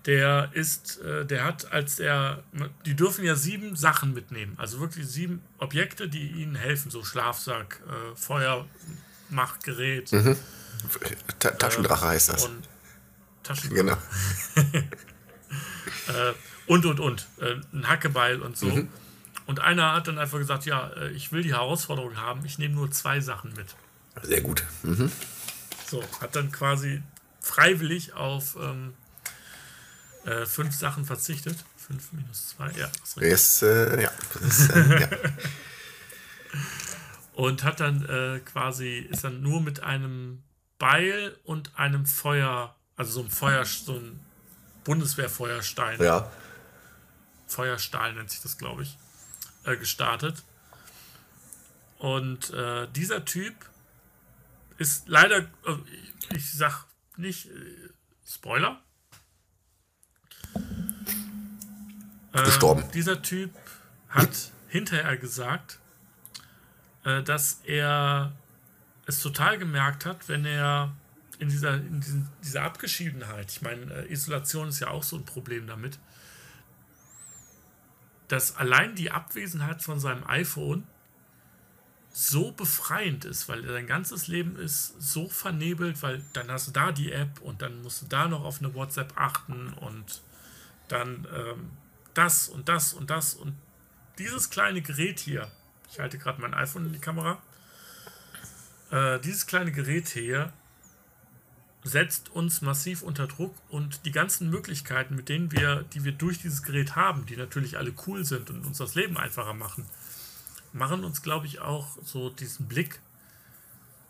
[0.06, 2.44] Der ist, äh, der hat, als er,
[2.86, 7.82] die dürfen ja sieben Sachen mitnehmen, also wirklich sieben Objekte, die ihnen helfen, so Schlafsack,
[7.86, 10.10] äh, Feuermachgerät
[11.40, 12.46] Ta Taschendrache heißt das.
[12.46, 12.64] und
[13.50, 13.98] Taschen Genau.
[16.68, 18.88] und und und, äh, ein Hackebeil und so.
[19.48, 22.76] Und einer hat dann einfach gesagt, ja, äh, ich will die Herausforderung haben, ich nehme
[22.76, 23.76] nur zwei Sachen mit.
[24.22, 24.64] Sehr gut.
[24.84, 25.12] Mhm.
[25.90, 27.02] So, hat dann quasi
[27.42, 28.94] freiwillig auf ähm,
[30.26, 31.58] äh, fünf Sachen verzichtet.
[31.76, 33.34] Fünf minus zwei, ja, ist richtig.
[33.34, 34.12] Ist, äh, ja.
[34.48, 35.10] Ist, äh, ja.
[37.34, 40.44] Und hat dann äh, quasi, ist dann nur mit einem
[40.78, 44.20] Beil und einem Feuer, also so ein Feuer, so ein
[44.84, 46.30] Bundeswehrfeuerstein, ja.
[47.48, 48.98] Feuerstahl nennt sich das, glaube ich,
[49.64, 50.44] äh, gestartet.
[51.98, 53.56] Und äh, dieser Typ
[54.78, 55.78] ist leider, äh,
[56.36, 57.90] ich sag nicht äh,
[58.28, 58.82] Spoiler.
[60.56, 62.84] Ähm, Gestorben.
[62.94, 63.54] Dieser Typ
[64.10, 65.80] hat hinterher gesagt,
[67.06, 68.34] äh, dass er
[69.06, 70.94] es total gemerkt hat, wenn er
[71.40, 75.68] in dieser, in dieser Abgeschiedenheit, ich meine, äh, Isolation ist ja auch so ein Problem
[75.68, 75.98] damit,
[78.28, 80.86] dass allein die Abwesenheit von seinem iPhone
[82.12, 86.92] so befreiend ist, weil sein ganzes Leben ist so vernebelt, weil dann hast du da
[86.92, 90.22] die App und dann musst du da noch auf eine WhatsApp achten und
[90.90, 91.72] dann ähm,
[92.14, 93.56] das und das und das und
[94.18, 95.50] dieses kleine Gerät hier,
[95.90, 97.42] ich halte gerade mein iPhone in die Kamera,
[98.92, 100.52] äh, dieses kleine Gerät hier
[101.84, 106.40] setzt uns massiv unter Druck und die ganzen Möglichkeiten, mit denen wir, die wir durch
[106.40, 109.86] dieses Gerät haben, die natürlich alle cool sind und uns das Leben einfacher machen,
[110.74, 113.00] machen uns, glaube ich, auch so diesen Blick,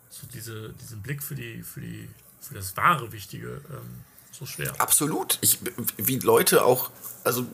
[0.08, 2.08] so diese, diesen Blick für die, für die,
[2.40, 4.74] für das wahre Wichtige ähm, so schwer.
[4.80, 5.38] Absolut.
[5.40, 5.58] Ich,
[5.96, 6.90] wie Leute auch,
[7.24, 7.46] also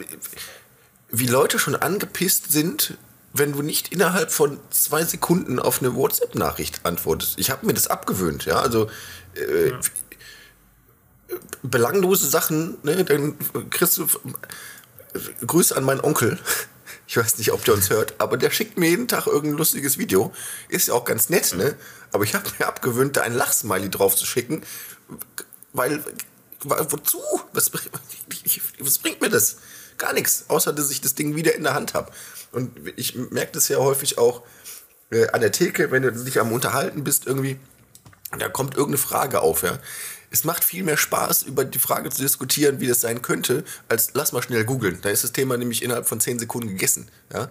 [1.11, 2.97] wie Leute schon angepisst sind,
[3.33, 7.39] wenn du nicht innerhalb von zwei Sekunden auf eine WhatsApp-Nachricht antwortest.
[7.39, 8.61] Ich habe mir das abgewöhnt, ja.
[8.61, 8.89] Also
[9.35, 9.81] äh, Ja.
[11.63, 13.37] Belanglose Sachen, ne, dann
[13.71, 14.07] kriegst du
[15.47, 16.39] Grüße an meinen Onkel.
[17.09, 19.97] Ich weiß nicht, ob der uns hört, aber der schickt mir jeden Tag irgendein lustiges
[19.97, 20.33] Video.
[20.69, 21.77] Ist ja auch ganz nett, ne?
[22.13, 24.63] Aber ich habe mir abgewöhnt, da ein Lachsmiley drauf zu schicken,
[25.73, 26.03] weil,
[26.65, 27.21] weil wozu?
[27.53, 29.59] Was, was bringt mir das?
[29.99, 32.11] Gar nichts, außer dass ich das Ding wieder in der Hand habe.
[32.53, 34.43] Und ich merke das ja häufig auch
[35.11, 37.59] äh, an der Theke, wenn du dich am Unterhalten bist irgendwie,
[38.39, 39.79] da kommt irgendeine Frage auf, ja.
[40.31, 44.15] Es macht viel mehr Spaß, über die Frage zu diskutieren, wie das sein könnte, als
[44.15, 45.01] lass mal schnell googeln.
[45.03, 47.11] Da ist das Thema nämlich innerhalb von 10 Sekunden gegessen.
[47.33, 47.51] Ja?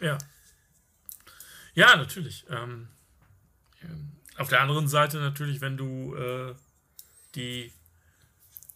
[0.00, 0.18] Ja.
[1.74, 2.44] Ja, natürlich.
[2.48, 2.88] Ähm,
[3.82, 6.54] ähm, auf der anderen Seite natürlich, wenn du äh,
[7.34, 7.72] die,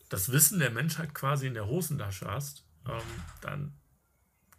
[0.09, 3.03] das Wissen der Menschheit quasi in der Hosentasche hast, ähm,
[3.41, 3.73] dann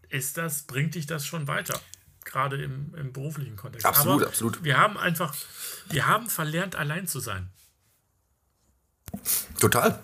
[0.10, 1.80] ist das, bringt dich das schon weiter.
[2.26, 3.86] Gerade im, im beruflichen Kontext.
[3.86, 4.64] Absolut, Aber absolut.
[4.64, 5.36] Wir haben einfach,
[5.90, 7.50] wir haben verlernt, allein zu sein.
[9.60, 10.00] Total.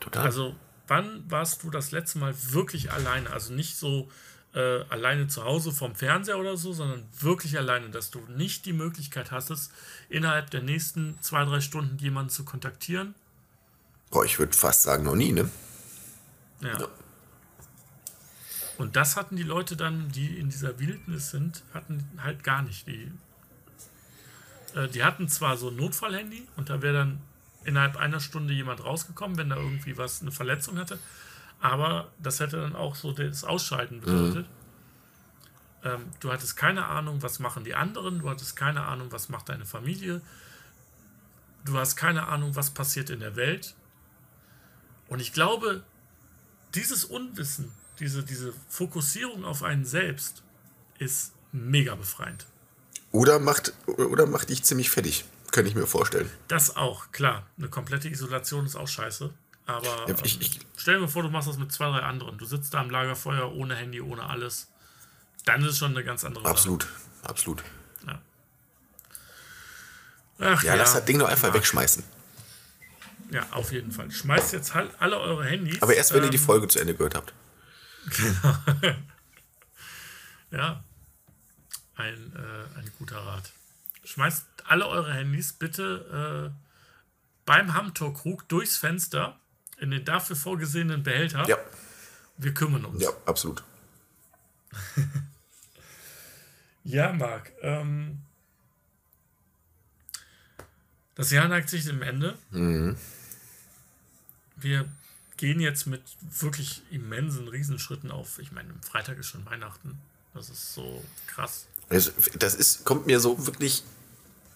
[0.00, 0.24] Total.
[0.24, 0.54] Also,
[0.88, 3.30] wann warst du das letzte Mal wirklich alleine?
[3.30, 4.10] Also nicht so
[4.54, 8.72] äh, alleine zu Hause vom Fernseher oder so, sondern wirklich alleine, dass du nicht die
[8.72, 9.72] Möglichkeit hattest,
[10.08, 13.14] innerhalb der nächsten zwei, drei Stunden jemanden zu kontaktieren.
[14.10, 15.48] Boah, ich würde fast sagen, noch nie, ne?
[16.60, 16.78] Ja.
[16.78, 16.88] Ja.
[18.78, 22.86] Und das hatten die Leute dann, die in dieser Wildnis sind, hatten halt gar nicht.
[22.86, 23.10] Die,
[24.74, 27.20] äh, die hatten zwar so ein Notfallhandy und da wäre dann
[27.64, 30.98] innerhalb einer Stunde jemand rausgekommen, wenn da irgendwie was, eine Verletzung hatte.
[31.60, 34.46] Aber das hätte dann auch so das Ausschalten bedeutet.
[35.84, 39.48] Ähm, du hattest keine Ahnung, was machen die anderen, du hattest keine Ahnung, was macht
[39.48, 40.20] deine Familie,
[41.64, 43.74] du hast keine Ahnung, was passiert in der Welt.
[45.08, 45.82] Und ich glaube,
[46.74, 50.42] dieses Unwissen, diese, diese Fokussierung auf einen selbst
[50.98, 52.46] ist mega befreiend.
[53.10, 56.28] Oder macht, oder macht dich ziemlich fertig, könnte ich mir vorstellen.
[56.48, 57.46] Das auch, klar.
[57.56, 59.32] Eine komplette Isolation ist auch scheiße.
[59.66, 62.36] Aber ja, ich, ich, stell dir vor, du machst das mit zwei, drei anderen.
[62.38, 64.68] Du sitzt da am Lagerfeuer ohne Handy, ohne alles.
[65.44, 67.30] Dann ist es schon eine ganz andere Absolut, Sache.
[67.30, 67.62] absolut.
[68.06, 68.20] Ja.
[70.40, 71.54] Ach, ja, ja, lass das Ding doch einfach ja.
[71.54, 72.02] wegschmeißen.
[73.30, 74.10] Ja, auf jeden Fall.
[74.10, 75.80] Schmeißt jetzt halt alle eure Handys.
[75.80, 77.32] Aber erst, wenn ähm, ihr die ähm, Folge zu Ende gehört habt.
[78.16, 78.56] Genau.
[80.50, 80.84] ja.
[81.94, 83.52] Ein, äh, ein guter Rat.
[84.04, 86.62] Schmeißt alle eure Handys bitte äh,
[87.44, 89.38] beim Hamtor-Krug durchs Fenster
[89.78, 91.48] in den dafür vorgesehenen Behälter.
[91.48, 91.56] Ja.
[92.36, 93.02] Wir kümmern uns.
[93.02, 93.62] Ja, absolut.
[96.84, 97.52] ja, Marc.
[97.62, 98.22] Ähm,
[101.14, 102.38] das Jahr neigt sich dem Ende.
[102.50, 102.96] Mhm.
[104.56, 104.88] Wir
[105.36, 108.38] gehen jetzt mit wirklich immensen Riesenschritten auf.
[108.38, 109.98] Ich meine, Freitag ist schon Weihnachten.
[110.34, 111.66] Das ist so krass.
[111.92, 113.84] Also, das ist, kommt mir so wirklich,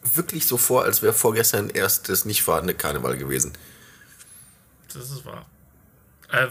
[0.02, 3.52] wirklich so vor, als wäre vorgestern erst das nicht vorhandene Karneval gewesen.
[4.92, 5.44] Das ist wahr.
[6.30, 6.48] Äh,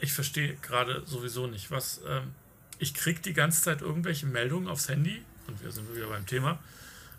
[0.00, 2.00] ich verstehe gerade sowieso nicht, was.
[2.06, 2.34] Ähm,
[2.78, 6.58] ich kriege die ganze Zeit irgendwelche Meldungen aufs Handy, und wir sind wieder beim Thema,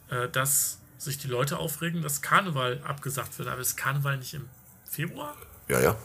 [0.10, 3.48] äh, dass sich die Leute aufregen, dass Karneval abgesagt wird.
[3.48, 4.50] Aber ist Karneval nicht im
[4.89, 5.38] Februar?
[5.69, 5.98] Ja, ja.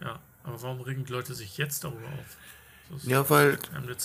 [0.00, 2.36] Ja, aber warum regen die Leute sich jetzt darüber auf?
[3.02, 3.58] Ja, weil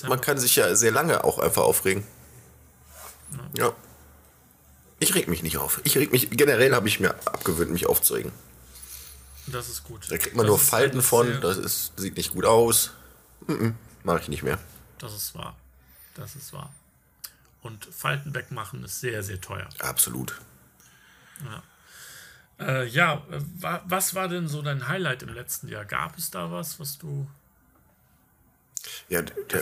[0.08, 2.04] man kann sich ja sehr lange auch einfach aufregen.
[3.56, 3.66] Ja.
[3.66, 3.74] ja.
[5.00, 5.82] Ich reg mich nicht auf.
[5.84, 8.32] Ich reg mich, generell habe ich mir abgewöhnt, mich aufzuregen.
[9.48, 10.12] Das ist gut.
[10.12, 12.92] Da kriegt man das nur Falten von, das ist, sieht nicht gut aus.
[13.48, 14.60] Mhm, Mache ich nicht mehr.
[15.00, 15.56] Das ist wahr.
[16.16, 16.74] Das ist wahr.
[17.62, 19.68] Und Falten wegmachen ist sehr, sehr teuer.
[19.80, 20.40] Absolut.
[21.46, 21.64] Ja.
[22.66, 23.24] Äh, ja,
[23.60, 25.86] wa was war denn so dein Highlight im letzten Jahr?
[25.86, 27.28] Gab es da was, was du.
[29.10, 29.60] Ja, da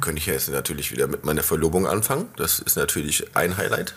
[0.00, 2.28] könnte ich jetzt natürlich wieder mit meiner Verlobung anfangen.
[2.36, 3.94] Das ist natürlich ein Highlight.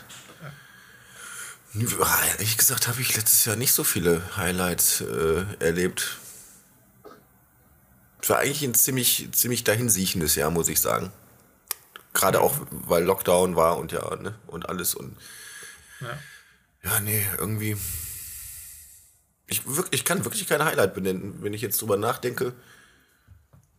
[1.74, 2.20] Ja.
[2.34, 6.18] Ehrlich gesagt habe ich letztes Jahr nicht so viele Highlights äh, erlebt.
[8.22, 11.12] Es war eigentlich ein ziemlich, ziemlich dahinsiechendes Jahr, muss ich sagen.
[12.14, 15.16] Gerade auch, weil Lockdown war und ja, ne, und alles und.
[16.02, 16.18] Ja.
[16.84, 17.78] Ja, nee, irgendwie.
[19.48, 22.54] Ich, wirklich, ich kann wirklich kein Highlight benennen, wenn ich jetzt drüber nachdenke.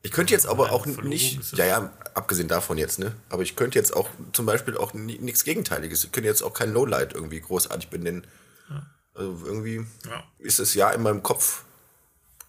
[0.02, 3.14] Ich könnte jetzt aber auch nicht, ja, ja, abgesehen davon jetzt, ne?
[3.28, 6.04] Aber ich könnte jetzt auch zum Beispiel auch nichts Gegenteiliges.
[6.04, 8.26] Ich könnte jetzt auch kein Lowlight irgendwie großartig benennen.
[8.70, 8.86] Ja.
[9.14, 10.24] Also irgendwie ja.
[10.38, 11.64] ist das Jahr in meinem Kopf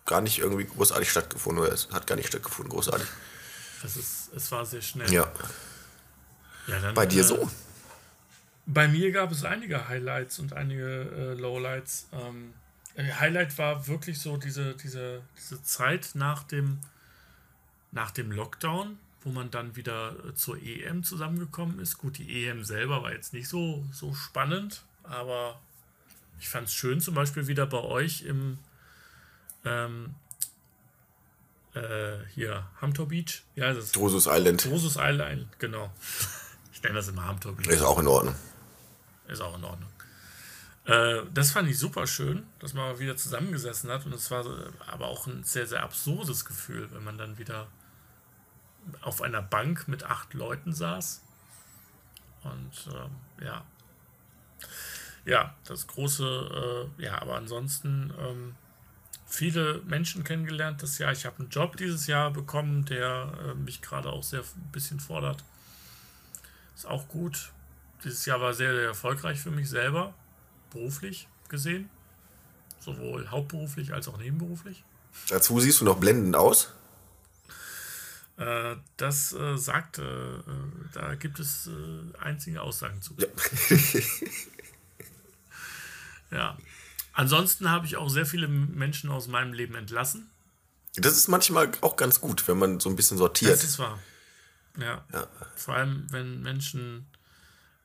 [0.05, 3.07] gar nicht irgendwie großartig stattgefunden oder es hat gar nicht stattgefunden, großartig.
[3.81, 5.11] Das ist, es war sehr schnell.
[5.11, 5.31] Ja.
[6.67, 7.49] ja dann, Bei dir äh, so?
[8.65, 12.07] Bei mir gab es einige Highlights und einige äh, Lowlights.
[12.13, 12.53] Ähm,
[12.95, 16.79] äh, Highlight war wirklich so diese, diese, diese Zeit nach dem,
[17.91, 21.97] nach dem Lockdown, wo man dann wieder äh, zur EM zusammengekommen ist.
[21.97, 25.59] Gut, die EM selber war jetzt nicht so, so spannend, aber
[26.39, 28.57] ich fand es schön, zum Beispiel wieder bei euch im
[29.63, 30.15] ähm,
[31.73, 33.43] äh, hier Hamtor Beach.
[33.55, 34.65] Ja, das ist Drusus Island.
[34.65, 35.91] Drusus Island, genau.
[36.73, 37.67] Ich nenne das immer Hamtor Beach.
[37.67, 38.33] Ist auch in Ordnung.
[39.27, 39.89] Ist auch in Ordnung.
[40.85, 44.05] Äh, das fand ich super schön, dass man wieder zusammengesessen hat.
[44.07, 44.43] Und es war
[44.87, 47.67] aber auch ein sehr, sehr absurdes Gefühl, wenn man dann wieder
[49.01, 51.21] auf einer Bank mit acht Leuten saß.
[52.43, 53.63] Und äh, ja.
[55.25, 58.55] Ja, das große, äh, ja, aber ansonsten ähm,
[59.27, 61.11] viele Menschen kennengelernt das Jahr.
[61.11, 64.99] Ich habe einen Job dieses Jahr bekommen, der äh, mich gerade auch sehr ein bisschen
[64.99, 65.43] fordert.
[66.75, 67.51] Ist auch gut.
[68.03, 70.15] Dieses Jahr war sehr, sehr erfolgreich für mich selber
[70.71, 71.89] beruflich gesehen.
[72.79, 74.83] Sowohl hauptberuflich als auch nebenberuflich.
[75.29, 76.73] Dazu siehst du noch blendend aus.
[78.41, 80.03] Äh, das äh, sagt, äh,
[80.93, 83.15] da gibt es äh, einzige Aussagen zu.
[83.19, 83.27] Ja.
[86.31, 86.57] ja.
[87.13, 90.31] Ansonsten habe ich auch sehr viele Menschen aus meinem Leben entlassen.
[90.95, 93.51] Das ist manchmal auch ganz gut, wenn man so ein bisschen sortiert.
[93.51, 93.99] Das ist wahr.
[94.79, 95.05] Ja.
[95.13, 95.27] ja.
[95.55, 97.05] Vor allem, wenn Menschen.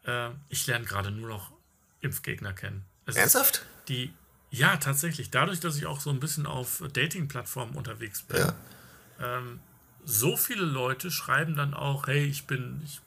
[0.04, 1.52] Äh, ich lerne gerade nur noch
[2.00, 2.86] Impfgegner kennen.
[3.04, 3.66] Es Ernsthaft?
[3.88, 4.10] Die,
[4.50, 5.30] ja, tatsächlich.
[5.30, 8.54] Dadurch, dass ich auch so ein bisschen auf Dating-Plattformen unterwegs bin, ja.
[9.20, 9.60] ähm,
[10.06, 13.00] so viele Leute schreiben dann auch, hey, ich bin ich,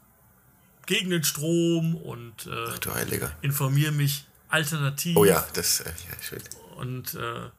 [0.85, 2.67] gegen den Strom und äh,
[3.41, 5.15] informiere mich alternativ.
[5.15, 6.41] Oh ja, das äh, ja, schön.
[6.75, 7.49] Und, äh,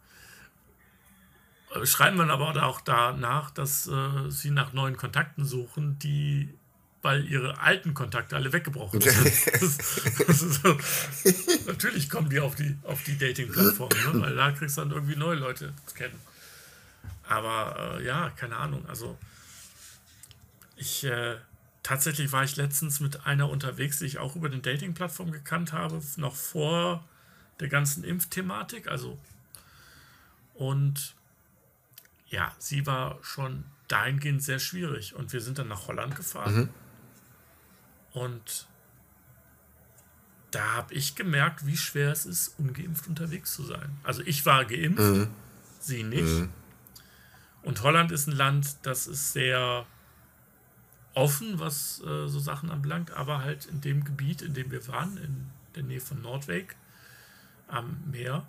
[1.87, 6.53] schreiben dann aber auch danach, dass äh, sie nach neuen Kontakten suchen, die
[7.03, 9.17] weil ihre alten Kontakte alle weggebrochen sind.
[9.61, 9.79] das,
[10.27, 10.77] das so,
[11.67, 14.21] natürlich kommen die auf die, auf die Dating-Plattform, ne?
[14.21, 16.19] weil da kriegst du dann irgendwie neue Leute kennen.
[17.31, 18.85] Aber äh, ja, keine Ahnung.
[18.87, 19.17] Also
[20.75, 21.37] ich äh,
[21.85, 26.03] tatsächlich war ich letztens mit einer unterwegs, die ich auch über den Dating-Plattform gekannt habe,
[26.17, 27.05] noch vor
[27.61, 28.89] der ganzen Impfthematik.
[28.89, 29.17] Also
[30.55, 31.15] und
[32.27, 35.15] ja, sie war schon dahingehend sehr schwierig.
[35.15, 36.55] Und wir sind dann nach Holland gefahren.
[36.55, 36.69] Mhm.
[38.13, 38.67] Und
[40.51, 43.97] da habe ich gemerkt, wie schwer es ist, ungeimpft unterwegs zu sein.
[44.03, 45.29] Also ich war geimpft, mhm.
[45.79, 46.25] sie nicht.
[46.25, 46.51] Mhm.
[47.63, 49.87] Und Holland ist ein Land, das ist sehr
[51.15, 55.17] offen, was äh, so Sachen anbelangt, aber halt in dem Gebiet, in dem wir waren,
[55.19, 56.77] in der Nähe von Nordweg
[57.69, 58.47] am Meer,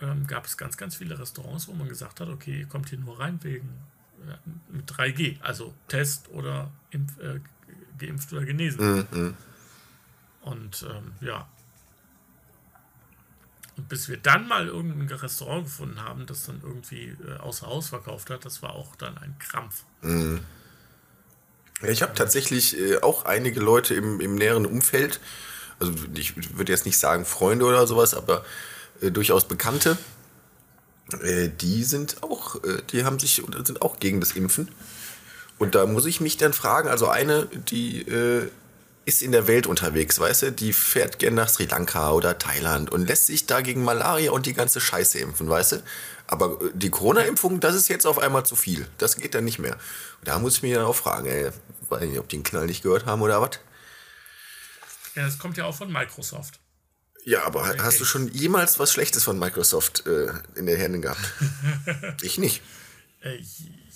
[0.00, 2.98] ähm, gab es ganz, ganz viele Restaurants, wo man gesagt hat, okay, ihr kommt hier
[2.98, 3.68] nur rein wegen
[4.26, 4.36] äh,
[4.72, 7.40] mit 3G, also Test oder Impf, äh,
[7.98, 9.06] geimpft oder genesen.
[9.10, 9.34] Mhm.
[10.42, 11.48] Und ähm, ja.
[13.78, 17.88] Und bis wir dann mal irgendein Restaurant gefunden haben, das dann irgendwie äh, außer Haus
[17.88, 19.84] verkauft hat, das war auch dann ein Krampf.
[20.02, 20.40] Mhm.
[21.82, 25.20] Ja, ich habe tatsächlich äh, auch einige Leute im, im näheren Umfeld,
[25.78, 28.44] also ich würde jetzt nicht sagen Freunde oder sowas, aber
[29.00, 29.96] äh, durchaus Bekannte,
[31.22, 34.68] äh, die sind auch, äh, die haben sich sind auch gegen das Impfen.
[35.58, 38.48] Und da muss ich mich dann fragen, also eine, die äh,
[39.08, 42.90] ist in der Welt unterwegs, weißt du, die fährt gern nach Sri Lanka oder Thailand
[42.90, 45.82] und lässt sich da gegen Malaria und die ganze Scheiße impfen, weißt du?
[46.26, 48.86] Aber äh, die Corona-Impfung, das ist jetzt auf einmal zu viel.
[48.98, 49.74] Das geht dann nicht mehr.
[50.18, 51.50] Und da muss ich mich dann auch fragen, ey,
[51.88, 53.58] weiß nicht, ob die den Knall nicht gehört haben oder was.
[55.14, 56.60] Ja, das kommt ja auch von Microsoft.
[57.24, 57.78] Ja, aber okay.
[57.80, 61.20] hast du schon jemals was Schlechtes von Microsoft äh, in den Händen gehabt?
[62.22, 62.62] ich nicht.
[63.22, 63.38] Äh,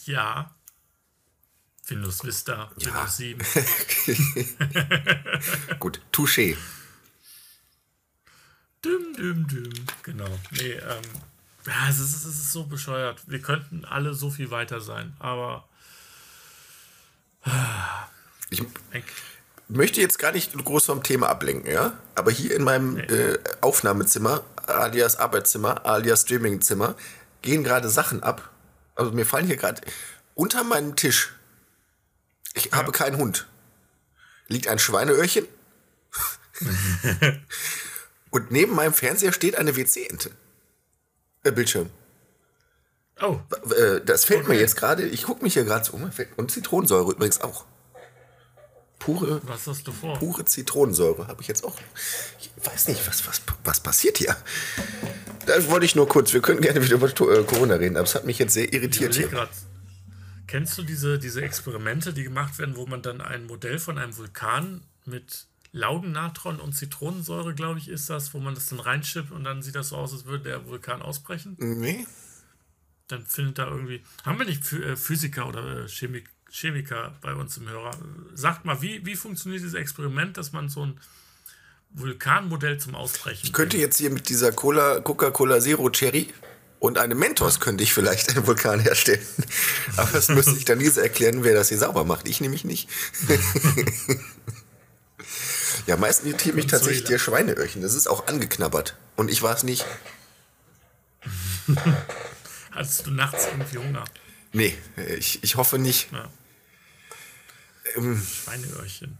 [0.07, 0.55] ja.
[1.93, 2.87] Windows Vista, ja.
[2.87, 3.39] Windows 7.
[5.79, 6.57] Gut, touché.
[8.85, 9.73] Düm, düm, düm.
[10.03, 10.39] Genau.
[10.51, 11.03] Nee, ähm,
[11.67, 13.23] ja, es ist, es ist so bescheuert.
[13.27, 15.69] Wir könnten alle so viel weiter sein, aber.
[18.51, 18.63] Ich
[19.69, 21.99] möchte jetzt gar nicht groß vom Thema ablenken, ja?
[22.15, 23.03] Aber hier in meinem nee.
[23.03, 26.97] äh, Aufnahmezimmer, alias Arbeitszimmer, alias Streamingzimmer,
[27.43, 28.51] gehen gerade Sachen ab.
[28.95, 29.83] Also mir fallen hier gerade
[30.35, 31.33] unter meinem Tisch.
[32.55, 32.73] Ich ja.
[32.73, 33.49] habe keinen Hund.
[34.49, 35.47] Liegt ein Schweineöhrchen.
[38.31, 40.31] Und neben meinem Fernseher steht eine WC-Ente.
[41.45, 41.91] Äh, Bildschirm.
[43.21, 43.39] Oh.
[43.75, 44.53] Äh, das fällt okay.
[44.53, 45.07] mir jetzt gerade.
[45.07, 46.11] Ich gucke mich hier gerade so um.
[46.37, 47.67] Und Zitronensäure übrigens auch.
[48.99, 50.17] Pure, was hast du vor?
[50.19, 51.77] Pure Zitronensäure habe ich jetzt auch.
[52.39, 54.37] Ich weiß nicht, was, was, was passiert hier.
[55.47, 56.33] Da wollte ich nur kurz.
[56.33, 59.15] Wir können gerne wieder über äh, Corona reden, aber es hat mich jetzt sehr irritiert
[59.15, 59.29] hier.
[60.47, 64.17] Kennst du diese, diese Experimente, die gemacht werden, wo man dann ein Modell von einem
[64.17, 69.45] Vulkan mit Laugennatron und Zitronensäure, glaube ich, ist das, wo man das dann reinschippt und
[69.45, 71.57] dann sieht das so aus, als würde der Vulkan ausbrechen?
[71.59, 72.07] Nee.
[73.09, 74.03] Dann findet da irgendwie.
[74.25, 77.93] Haben wir nicht äh, Physiker oder äh, Chemik Chemiker bei uns im Hörer.
[78.35, 81.01] Sagt mal, wie, wie funktioniert dieses Experiment, dass man so ein
[81.95, 83.41] Vulkanmodell zum Ausbrechen.
[83.45, 86.29] Ich könnte jetzt hier mit dieser Cola, Coca-Cola Zero Cherry
[86.83, 89.25] und einem Mentos könnte ich vielleicht einen Vulkan herstellen.
[89.97, 92.27] Aber das müsste ich dann diese erklären, wer das hier sauber macht.
[92.27, 92.89] Ich nämlich nicht.
[95.87, 97.83] ja, meistens irritiert mich tatsächlich der Schweineöhrchen.
[97.83, 98.97] Das ist auch angeknabbert.
[99.15, 99.87] Und ich war es nicht.
[102.73, 104.05] Hattest du nachts irgendwie Hunger?
[104.53, 104.77] Nee,
[105.19, 106.11] ich, ich hoffe nicht.
[106.11, 106.29] Ja.
[107.95, 109.19] Ähm, Schweineöhrchen.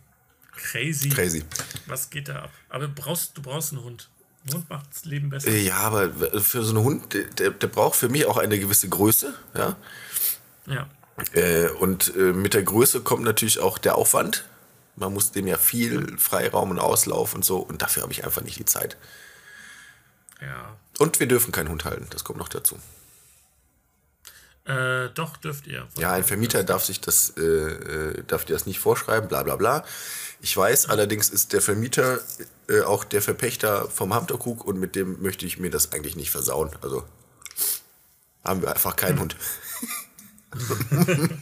[0.57, 1.11] Crazy.
[1.11, 1.45] Crazy.
[1.87, 2.53] Was geht da ab?
[2.69, 4.11] Aber brauchst, du brauchst einen Hund.
[4.47, 5.51] Ein Hund macht das Leben besser.
[5.51, 9.35] Ja, aber für so einen Hund, der, der braucht für mich auch eine gewisse Größe.
[9.57, 9.77] Ja.
[10.67, 10.89] ja.
[11.33, 14.45] Äh, und äh, mit der Größe kommt natürlich auch der Aufwand.
[14.97, 17.59] Man muss dem ja viel Freiraum und Auslauf und so.
[17.59, 18.97] Und dafür habe ich einfach nicht die Zeit.
[20.41, 20.77] Ja.
[20.99, 22.07] Und wir dürfen keinen Hund halten.
[22.11, 22.79] Das kommt noch dazu.
[24.65, 25.89] Äh, doch, dürft ihr.
[25.99, 29.57] Ja, ein Vermieter darf sich das, äh, äh, darf dir das nicht vorschreiben, bla bla
[29.57, 29.85] bla.
[30.41, 32.21] Ich weiß, allerdings ist der Vermieter
[32.69, 36.31] äh, auch der Verpächter vom Hamterkrug und mit dem möchte ich mir das eigentlich nicht
[36.31, 36.71] versauen.
[36.81, 37.05] Also
[38.45, 39.37] haben wir einfach keinen Hund.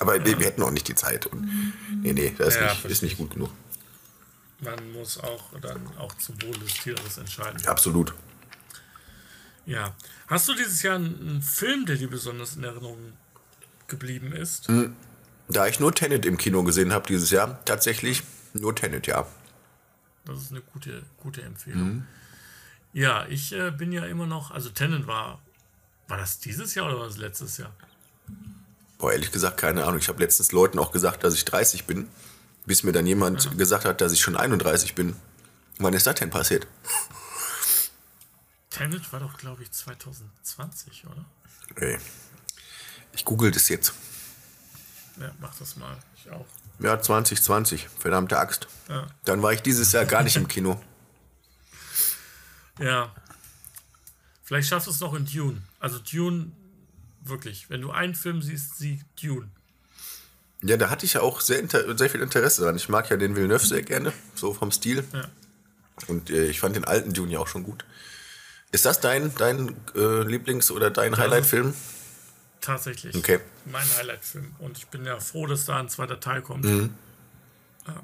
[0.00, 0.24] Aber ja.
[0.24, 1.26] wir hätten auch nicht die Zeit.
[1.26, 1.48] Und,
[2.02, 3.50] nee, nee, das ist, ja, nicht, ist nicht gut genug.
[4.60, 7.64] Man muss auch dann auch zum Wohl des Tieres entscheiden.
[7.66, 8.14] Absolut.
[9.66, 9.94] Ja.
[10.26, 12.98] Hast du dieses Jahr einen Film, der dir besonders in Erinnerung
[13.86, 14.68] geblieben ist?
[14.68, 14.94] Hm.
[15.48, 18.22] Da ich nur Tenet im Kino gesehen habe dieses Jahr, tatsächlich
[18.54, 19.26] nur Tenet, ja.
[20.24, 21.82] Das ist eine gute, gute Empfehlung.
[21.82, 22.06] Mhm.
[22.94, 25.42] Ja, ich äh, bin ja immer noch, also Tennen war,
[26.08, 27.74] war das dieses Jahr oder war das letztes Jahr?
[28.98, 29.98] Boah, ehrlich gesagt, keine Ahnung.
[29.98, 32.08] Ich habe letztens Leuten auch gesagt, dass ich 30 bin,
[32.64, 33.52] bis mir dann jemand ja.
[33.52, 35.16] gesagt hat, dass ich schon 31 bin.
[35.78, 36.66] Wann ist das denn passiert?
[38.74, 41.24] Tenet war doch, glaube ich, 2020, oder?
[41.76, 41.98] Ey.
[43.12, 43.94] Ich google das jetzt.
[45.20, 45.96] Ja, mach das mal.
[46.16, 46.46] Ich auch.
[46.80, 47.88] Ja, 2020.
[47.98, 48.66] Verdammte Axt.
[48.88, 49.06] Ja.
[49.24, 50.80] Dann war ich dieses Jahr gar nicht im Kino.
[52.80, 53.14] Ja.
[54.42, 55.62] Vielleicht schaffst du es noch in Dune.
[55.78, 56.50] Also Dune,
[57.22, 57.70] wirklich.
[57.70, 59.48] Wenn du einen Film siehst, sieh Dune.
[60.60, 62.74] Ja, da hatte ich ja auch sehr, sehr viel Interesse dran.
[62.74, 65.04] Ich mag ja den Villeneuve sehr gerne, so vom Stil.
[65.12, 65.28] Ja.
[66.08, 67.84] Und äh, ich fand den alten Dune ja auch schon gut.
[68.74, 71.72] Ist das dein, dein äh, Lieblings- oder dein Highlight-Film?
[72.60, 73.14] Tatsächlich.
[73.14, 73.38] Okay.
[73.66, 74.56] Mein Highlight-Film.
[74.58, 76.64] Und ich bin ja froh, dass da ein zweiter Teil kommt.
[76.64, 76.92] Mhm.
[77.86, 78.02] Ja.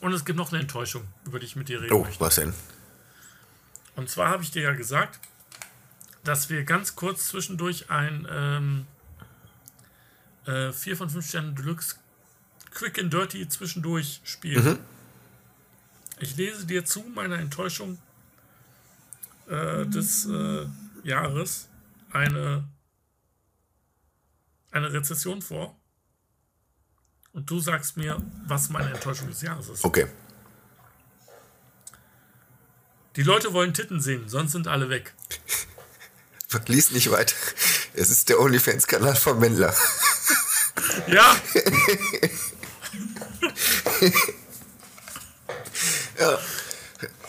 [0.00, 2.18] Und es gibt noch eine Enttäuschung, über die ich mit dir reden oh, möchte.
[2.18, 2.54] was denn?
[3.94, 5.20] Und zwar habe ich dir ja gesagt,
[6.24, 8.86] dass wir ganz kurz zwischendurch ein ähm,
[10.46, 11.96] äh, 4 von 5 Sternen Deluxe
[12.70, 14.64] Quick and Dirty zwischendurch spielen.
[14.64, 14.78] Mhm.
[16.20, 17.98] Ich lese dir zu meiner Enttäuschung
[19.48, 20.66] äh, des äh,
[21.02, 21.68] Jahres
[22.10, 22.68] eine,
[24.70, 25.78] eine Rezession vor.
[27.32, 29.84] Und du sagst mir, was meine Enttäuschung des Jahres ist.
[29.84, 30.06] Okay.
[33.16, 35.14] Die Leute wollen Titten sehen, sonst sind alle weg.
[36.66, 37.34] Lies nicht weiter.
[37.94, 39.74] Es ist der OnlyFans-Kanal von Mendler.
[41.06, 41.36] Ja.
[46.18, 46.38] ja.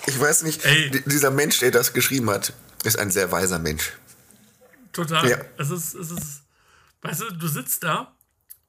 [0.09, 0.89] Ich weiß nicht, Ey.
[1.05, 2.53] dieser Mensch, der das geschrieben hat,
[2.83, 3.93] ist ein sehr weiser Mensch.
[4.91, 5.29] Total.
[5.29, 5.37] Ja.
[5.57, 6.41] Es, ist, es ist,
[7.03, 8.15] weißt du, du sitzt da,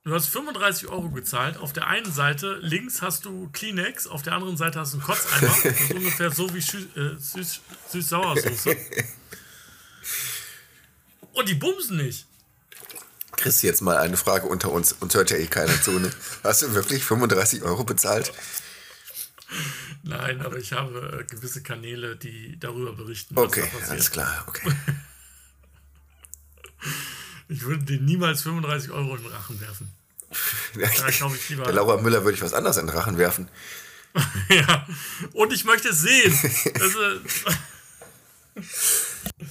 [0.05, 1.57] du hast 35 Euro gezahlt.
[1.57, 5.07] Auf der einen Seite links hast du Kleenex, auf der anderen Seite hast du einen
[5.07, 5.57] Kotzeimer.
[5.64, 8.76] Das ist ungefähr so wie äh, Süß-Sauersoße.
[11.32, 12.26] Und die bumsen nicht.
[13.36, 14.93] Chris, jetzt mal eine Frage unter uns.
[14.93, 15.93] Uns hört ja eh keiner zu.
[15.93, 16.11] Ne?
[16.45, 18.30] Hast du wirklich 35 Euro bezahlt?
[20.03, 23.36] Nein, aber ich habe äh, gewisse Kanäle, die darüber berichten.
[23.36, 24.44] Okay, alles klar.
[24.46, 24.68] Okay.
[27.48, 29.88] ich würde dir niemals 35 Euro in den Rachen werfen.
[31.48, 31.64] Lieber.
[31.64, 33.48] Der Laura Müller würde ich was anderes in den Rachen werfen.
[34.48, 34.86] ja,
[35.32, 36.32] und ich möchte es sehen.
[36.80, 36.98] Also,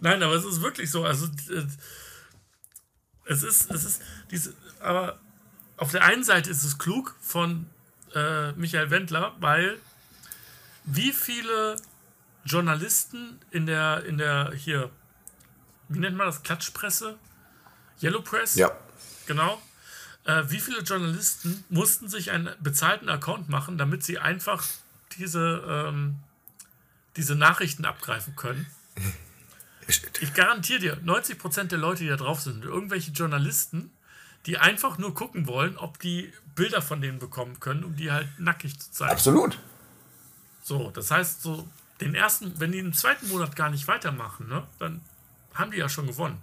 [0.00, 1.04] Nein, aber es ist wirklich so.
[1.04, 1.66] Also, äh,
[3.26, 5.20] es ist, es ist diese, aber
[5.76, 7.66] auf der einen Seite ist es klug von
[8.16, 9.78] äh, Michael Wendler, weil
[10.84, 11.76] wie viele
[12.44, 14.90] Journalisten in der, in der, hier,
[15.88, 17.18] wie nennt man das, Klatschpresse?
[18.02, 18.54] Yellow Press?
[18.54, 18.70] Ja.
[19.26, 19.60] Genau.
[20.24, 24.64] Äh, wie viele Journalisten mussten sich einen bezahlten Account machen, damit sie einfach
[25.18, 26.16] diese, ähm,
[27.16, 28.66] diese Nachrichten abgreifen können?
[30.20, 33.92] Ich garantiere dir, 90% der Leute, die da drauf sind, irgendwelche Journalisten,
[34.46, 38.28] die einfach nur gucken wollen, ob die Bilder von denen bekommen können, um die halt
[38.38, 39.12] nackig zu zeigen.
[39.12, 39.58] Absolut.
[40.62, 41.68] So, das heißt, so
[42.00, 45.00] den ersten, wenn die im zweiten Monat gar nicht weitermachen, ne, dann
[45.54, 46.38] haben die ja schon gewonnen.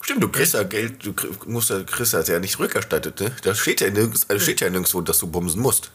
[0.00, 1.14] Stimmt, du kriegst ja Geld, du
[1.46, 3.34] musst ja, kriegst das ja nicht rückerstattet, ne?
[3.42, 5.90] Da steht ja nirgends, also steht ja nirgendwo, dass du bumsen musst.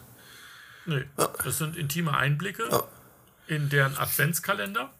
[0.84, 1.28] Nee, ja.
[1.44, 2.82] das sind intime Einblicke ja.
[3.46, 4.90] in deren Adventskalender.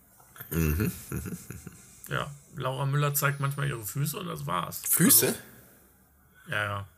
[0.51, 0.93] Mhm.
[2.09, 4.83] Ja, Laura Müller zeigt manchmal ihre Füße und das war's.
[4.89, 5.27] Füße?
[5.27, 5.39] Also,
[6.49, 6.89] ja, ja.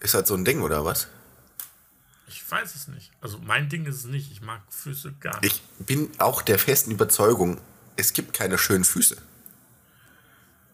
[0.00, 1.08] Ist halt so ein Ding oder was?
[2.26, 3.12] Ich weiß es nicht.
[3.20, 4.30] Also mein Ding ist es nicht.
[4.32, 5.62] Ich mag Füße gar nicht.
[5.78, 7.60] Ich bin auch der festen Überzeugung,
[7.96, 9.16] es gibt keine schönen Füße.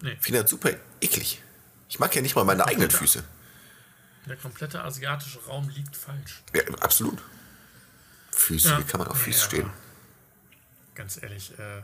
[0.02, 0.12] Nee.
[0.12, 1.42] Ich finde das super eklig.
[1.88, 3.22] Ich mag ja nicht mal meine eigenen Füße.
[4.26, 6.42] Der komplette asiatische Raum liegt falsch.
[6.54, 7.20] Ja, absolut.
[8.32, 8.78] Füße, ja.
[8.78, 9.44] wie kann man auf Füße ja.
[9.44, 9.70] stehen?
[10.94, 11.82] Ganz ehrlich, äh,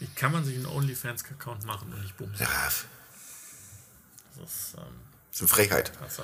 [0.00, 2.44] wie kann man sich einen OnlyFans-Account machen und nicht bumsen?
[2.44, 2.70] Ja.
[4.38, 5.92] Das ist, ähm, das ist eine Frechheit.
[6.02, 6.22] Also,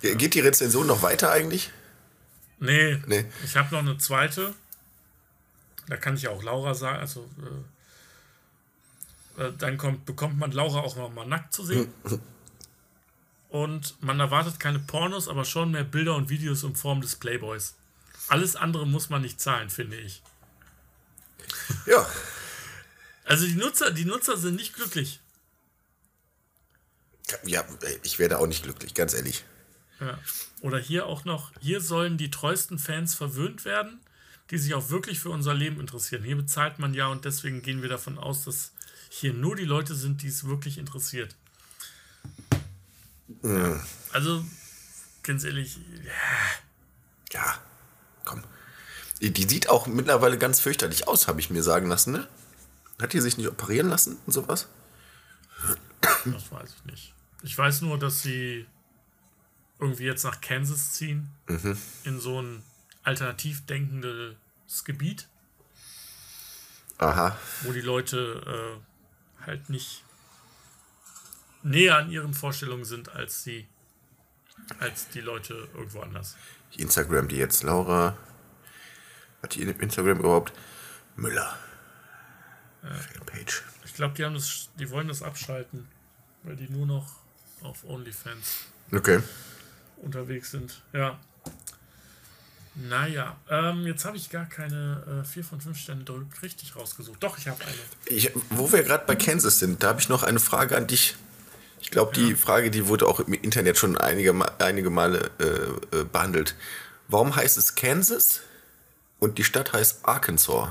[0.00, 0.14] ja.
[0.14, 1.70] Geht die Rezension noch weiter eigentlich?
[2.58, 3.02] Nee.
[3.06, 3.26] nee.
[3.44, 4.54] Ich habe noch eine zweite.
[5.88, 7.00] Da kann ich auch Laura sagen.
[7.00, 7.28] Also,
[9.36, 11.92] äh, äh dann kommt, bekommt man Laura auch noch mal nackt zu sehen.
[13.50, 17.74] und man erwartet keine Pornos, aber schon mehr Bilder und Videos in Form des Playboys.
[18.28, 20.22] Alles andere muss man nicht zahlen, finde ich.
[21.84, 22.08] Ja.
[23.26, 25.20] Also die Nutzer, die Nutzer sind nicht glücklich.
[27.44, 27.64] Ja,
[28.02, 29.44] ich werde auch nicht glücklich, ganz ehrlich.
[30.00, 30.18] Ja.
[30.62, 34.00] Oder hier auch noch, hier sollen die treuesten Fans verwöhnt werden,
[34.50, 36.24] die sich auch wirklich für unser Leben interessieren.
[36.24, 38.72] Hier bezahlt man ja und deswegen gehen wir davon aus, dass
[39.10, 41.36] hier nur die Leute sind, die es wirklich interessiert.
[43.42, 43.80] Mhm.
[44.12, 44.44] Also,
[45.22, 47.40] ganz ehrlich, ja.
[47.40, 47.58] ja,
[48.24, 48.42] komm.
[49.20, 52.26] Die sieht auch mittlerweile ganz fürchterlich aus, habe ich mir sagen lassen, ne?
[53.00, 54.68] Hat die sich nicht operieren lassen und sowas?
[56.24, 57.14] Das weiß ich nicht.
[57.42, 58.66] Ich weiß nur, dass sie
[59.78, 61.76] irgendwie jetzt nach Kansas ziehen, mhm.
[62.04, 62.62] in so ein
[63.02, 64.36] alternativ denkendes
[64.84, 65.28] Gebiet.
[66.98, 67.36] Aha.
[67.62, 68.80] Wo die Leute
[69.40, 70.04] äh, halt nicht
[71.62, 73.66] näher an ihren Vorstellungen sind als die,
[74.78, 76.36] als die Leute irgendwo anders.
[76.76, 78.16] Instagram die jetzt, Laura.
[79.42, 80.52] Hat die Instagram überhaupt?
[81.16, 81.58] Müller.
[82.82, 83.62] Äh, Page.
[83.84, 84.42] Ich glaube, die
[84.78, 85.88] die wollen das abschalten,
[86.42, 87.19] weil die nur noch
[87.62, 89.20] auf OnlyFans okay.
[89.98, 90.82] unterwegs sind.
[90.92, 91.18] Ja.
[92.74, 96.04] Naja, ähm, jetzt habe ich gar keine äh, 4 von 5 Sternen
[96.42, 97.22] richtig rausgesucht.
[97.22, 97.74] Doch, ich habe eine.
[98.06, 101.16] Ich, wo wir gerade bei Kansas sind, da habe ich noch eine Frage an dich.
[101.80, 102.36] Ich glaube, die ja.
[102.36, 106.54] Frage, die wurde auch im Internet schon einige, einige Male äh, äh, behandelt.
[107.08, 108.40] Warum heißt es Kansas
[109.18, 110.68] und die Stadt heißt Arkansas?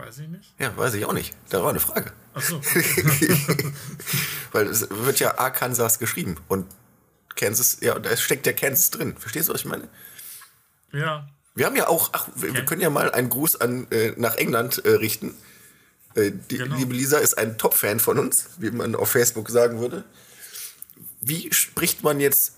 [0.00, 0.54] Weiß ich nicht.
[0.58, 1.34] Ja, weiß ich auch nicht.
[1.50, 2.12] Da war eine Frage.
[2.34, 2.60] Ach so.
[4.52, 6.66] Weil es wird ja Arkansas geschrieben und
[7.36, 9.16] Kansas, ja, da steckt ja Kansas drin.
[9.16, 9.88] Verstehst du, was ich meine?
[10.92, 11.28] Ja.
[11.54, 14.36] Wir haben ja auch, ach, wir, wir können ja mal einen Gruß an, äh, nach
[14.36, 15.34] England äh, richten.
[16.14, 16.76] Äh, die genau.
[16.76, 20.04] liebe Lisa ist ein Top-Fan von uns, wie man auf Facebook sagen würde.
[21.20, 22.54] Wie spricht man jetzt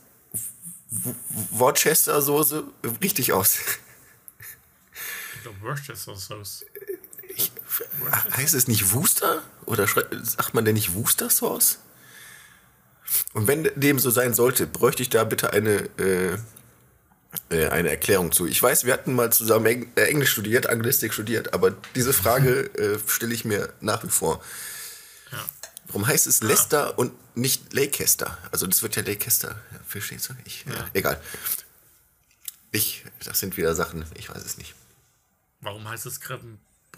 [1.51, 2.64] Worcester-Soße
[3.03, 3.59] richtig aus?
[5.36, 5.59] Ich glaube,
[7.39, 8.37] Worcester-Sauce.
[8.37, 9.43] Heißt es nicht Wooster?
[9.66, 11.78] Oder sagt man denn nicht Wooster-Sauce?
[13.35, 16.39] Und wenn dem so sein sollte, bräuchte ich da bitte eine, äh,
[17.51, 18.47] äh, eine Erklärung zu.
[18.47, 22.70] Ich weiß, wir hatten mal zusammen Eng äh, Englisch studiert, Anglistik studiert, aber diese Frage
[22.74, 24.43] äh, stelle ich mir nach wie vor.
[25.30, 25.45] Ja.
[25.89, 26.95] Warum heißt es Leicester ja.
[26.95, 28.39] und nicht Leicester?
[28.51, 29.61] Also das wird ja Leicester.
[29.72, 30.35] Ja, verstehst du?
[30.45, 30.89] Ich, ja.
[30.95, 31.20] egal.
[32.70, 34.74] Ich, das sind wieder Sachen, ich weiß es nicht.
[35.61, 36.20] Warum heißt es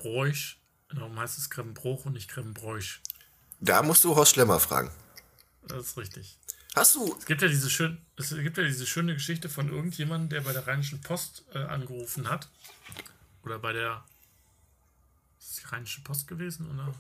[0.05, 0.59] Grevenbroich?
[0.92, 3.00] Warum heißt es Grevenbroch und nicht Grevenbroich?
[3.61, 4.90] Da musst du Horst Schlemmer fragen.
[5.66, 6.38] Das ist richtig.
[6.74, 7.16] Hast du?
[7.18, 10.52] Es gibt ja diese, schön, es gibt ja diese schöne Geschichte von irgendjemandem, der bei
[10.52, 12.48] der Rheinischen Post äh, angerufen hat.
[13.44, 14.05] Oder bei der.
[15.38, 16.70] Ist die Rheinische Post gewesen?
[16.70, 16.94] Oder?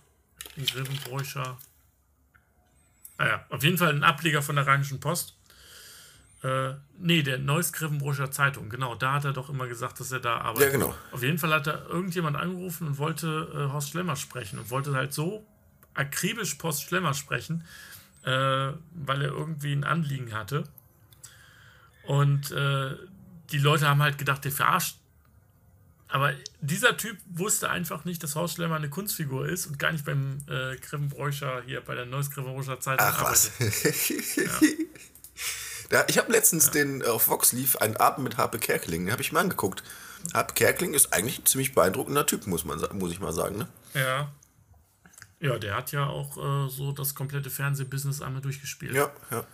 [0.56, 1.58] In Grevenbräucher.
[3.18, 5.36] Naja, ah auf jeden Fall ein Ableger von der Rheinischen Post.
[6.44, 8.94] Äh, nee, der Neues Grevenbräucher Zeitung, genau.
[8.94, 10.74] Da hat er doch immer gesagt, dass er da arbeitet.
[10.74, 10.94] Ja, genau.
[11.10, 14.94] Auf jeden Fall hat da irgendjemand angerufen und wollte äh, Horst Schlemmer sprechen und wollte
[14.94, 15.46] halt so
[15.94, 17.64] akribisch Post Schlemmer sprechen,
[18.24, 20.64] äh, weil er irgendwie ein Anliegen hatte.
[22.02, 22.90] Und äh,
[23.50, 24.98] die Leute haben halt gedacht, der verarscht.
[26.08, 30.04] Aber dieser Typ wusste einfach nicht, dass Horst Schlemmer eine Kunstfigur ist und gar nicht
[30.04, 33.52] beim äh, Grevenbräucher hier bei der Neues Grevenbräucher Zeitung Ach, arbeitet.
[33.58, 34.36] Was?
[34.36, 34.68] ja.
[35.90, 36.04] Ja.
[36.08, 36.72] ich habe letztens ja.
[36.72, 39.82] den äh, auf Vox lief einen Abend mit Harpe Kerkeling, den habe ich mir angeguckt.
[40.32, 43.58] Harpe Kerkeling ist eigentlich ein ziemlich beeindruckender Typ, muss, man, muss ich mal sagen.
[43.58, 43.68] Ne?
[43.94, 44.32] Ja,
[45.44, 48.94] ja, der hat ja auch äh, so das komplette Fernsehbusiness einmal durchgespielt.
[48.94, 49.44] Ja, ja.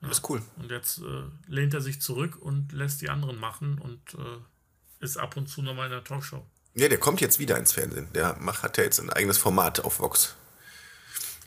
[0.00, 0.10] ja.
[0.10, 0.40] ist cool.
[0.56, 5.18] Und jetzt äh, lehnt er sich zurück und lässt die anderen machen und äh, ist
[5.18, 6.46] ab und zu nochmal in der Talkshow.
[6.72, 8.08] Ja, der kommt jetzt wieder ins Fernsehen.
[8.14, 10.36] Der macht, hat ja jetzt ein eigenes Format auf Vox.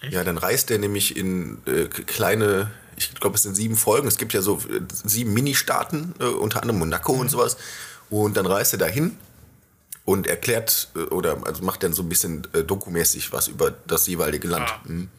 [0.04, 0.14] Echt?
[0.14, 4.08] Ja, dann reist der nämlich in äh, kleine, ich glaube, es sind sieben Folgen.
[4.08, 7.22] Es gibt ja so äh, sieben Mini-Staaten, äh, unter anderem Monaco mhm.
[7.22, 7.58] und sowas.
[8.10, 9.18] Und dann reist er dahin
[10.04, 14.06] und erklärt äh, oder also macht dann so ein bisschen äh, dokumäßig was über das
[14.08, 14.70] jeweilige Land.
[14.70, 14.82] Ah.
[14.84, 15.10] Mhm.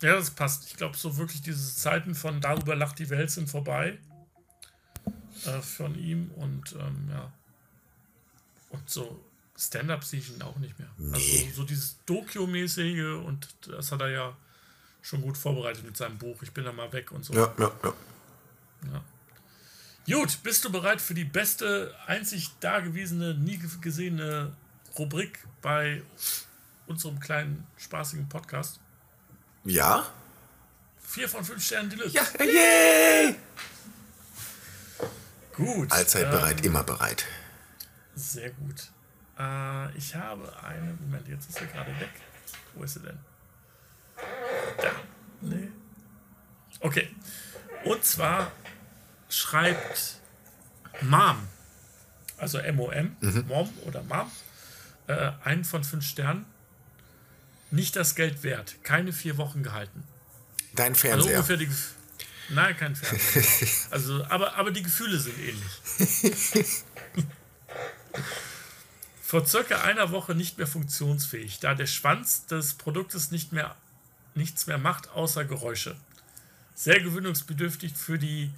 [0.00, 0.66] Ja, das passt.
[0.68, 3.98] Ich glaube, so wirklich diese Zeiten von darüber lacht die Welt sind vorbei
[5.62, 7.32] von ihm und ähm, ja.
[8.70, 9.20] Und so
[9.58, 10.88] Stand-up sehe ich ihn auch nicht mehr.
[10.98, 11.44] Also nee.
[11.46, 14.36] Also so dieses Doku-mäßige und das hat er ja
[15.02, 16.40] schon gut vorbereitet mit seinem Buch.
[16.42, 17.34] Ich bin da mal weg und so.
[17.34, 17.94] Ja, ja, ja.
[18.92, 19.04] ja.
[20.20, 24.54] Gut, bist du bereit für die beste, einzig dagewesene, nie gesehene
[24.96, 26.02] Rubrik bei
[26.86, 28.80] unserem kleinen, spaßigen Podcast?
[29.64, 30.06] Ja.
[31.02, 32.14] Vier von fünf Sternen Deluxe.
[32.14, 33.34] Ja, yay!
[35.52, 35.90] Gut.
[35.90, 37.24] Allzeit ähm, bereit, immer bereit.
[38.14, 38.90] Sehr gut.
[39.38, 40.96] Äh, ich habe eine.
[41.00, 42.10] Moment, jetzt ist sie gerade weg.
[42.74, 43.18] Wo ist sie denn?
[44.82, 44.90] Da.
[45.40, 45.68] Nee.
[46.80, 47.08] Okay.
[47.84, 48.50] Und zwar
[49.28, 50.20] schreibt
[51.02, 51.46] Mom,
[52.36, 53.44] also M-O-M, mhm.
[53.46, 54.30] Mom oder Mom,
[55.06, 56.44] äh, einen von fünf Sternen.
[57.70, 60.02] Nicht das Geld wert, keine vier Wochen gehalten.
[60.74, 61.36] Dein also Fernseher.
[61.38, 61.68] Also die,
[62.48, 63.68] nein, kein Fernseher.
[63.90, 66.82] also, aber, aber die Gefühle sind ähnlich.
[69.28, 73.76] Vor circa einer Woche nicht mehr funktionsfähig, da der Schwanz des Produktes nicht mehr,
[74.34, 75.96] nichts mehr macht, außer Geräusche.
[76.74, 78.50] Sehr gewöhnungsbedürftig für die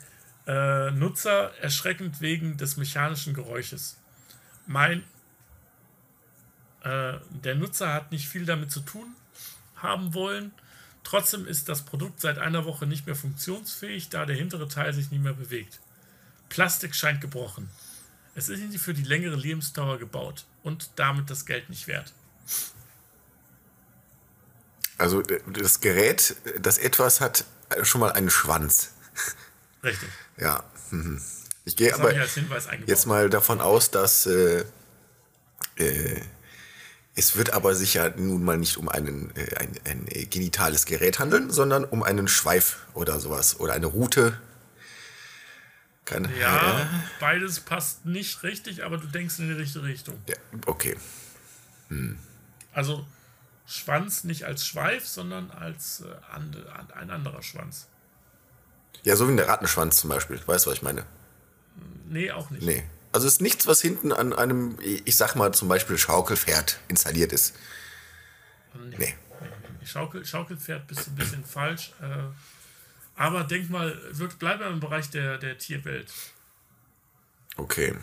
[0.46, 3.98] Äh, Nutzer erschreckend wegen des mechanischen Geräusches.
[4.66, 5.04] Mein
[6.82, 9.14] äh, der Nutzer hat nicht viel damit zu tun
[9.76, 10.50] haben wollen.
[11.04, 15.10] Trotzdem ist das Produkt seit einer Woche nicht mehr funktionsfähig, da der hintere Teil sich
[15.10, 15.78] nicht mehr bewegt.
[16.48, 17.70] Plastik scheint gebrochen.
[18.40, 22.14] Es ist nicht für die längere Lebensdauer gebaut und damit das Geld nicht wert.
[24.96, 27.44] Also das Gerät, das etwas hat,
[27.82, 28.92] schon mal einen Schwanz.
[29.84, 30.08] Richtig.
[30.38, 30.64] Ja.
[30.90, 31.20] Mhm.
[31.66, 32.36] Ich gehe aber ich
[32.86, 34.64] jetzt mal davon aus, dass äh,
[35.76, 36.22] äh,
[37.14, 41.18] es wird aber sicher nun mal nicht um einen, äh, ein, ein äh, genitales Gerät
[41.18, 44.40] handeln, sondern um einen Schweif oder sowas oder eine Route.
[46.10, 46.88] Keine, Ja,
[47.20, 50.20] beides passt nicht richtig, aber du denkst in die richtige Richtung.
[50.28, 50.34] ja,
[50.66, 50.96] okay.
[52.72, 53.06] Also
[53.66, 57.86] Schwanz nicht als Schweif, sondern als äh, ande, an- ein anderer Schwanz.
[59.02, 60.40] Ja, so wie der Rattenschwanz zum Beispiel.
[60.46, 61.04] Weißt du, was ich meine?
[62.08, 62.62] Nee, auch nicht.
[62.62, 62.82] Nee.
[63.12, 67.32] Also es ist nichts, was hinten an einem, ich sag mal zum Beispiel Schaukelpferd installiert
[67.32, 67.54] ist.
[68.74, 68.96] Nee.
[68.98, 69.14] Nee.
[69.80, 69.86] nee.
[69.86, 71.92] Schaukel, Schaukelpferd bist du ein bisschen falsch.
[72.02, 72.06] Äh,
[73.20, 76.10] aber denk mal, wird, bleib mal im Bereich der, der Tierwelt.
[77.56, 77.94] Okay.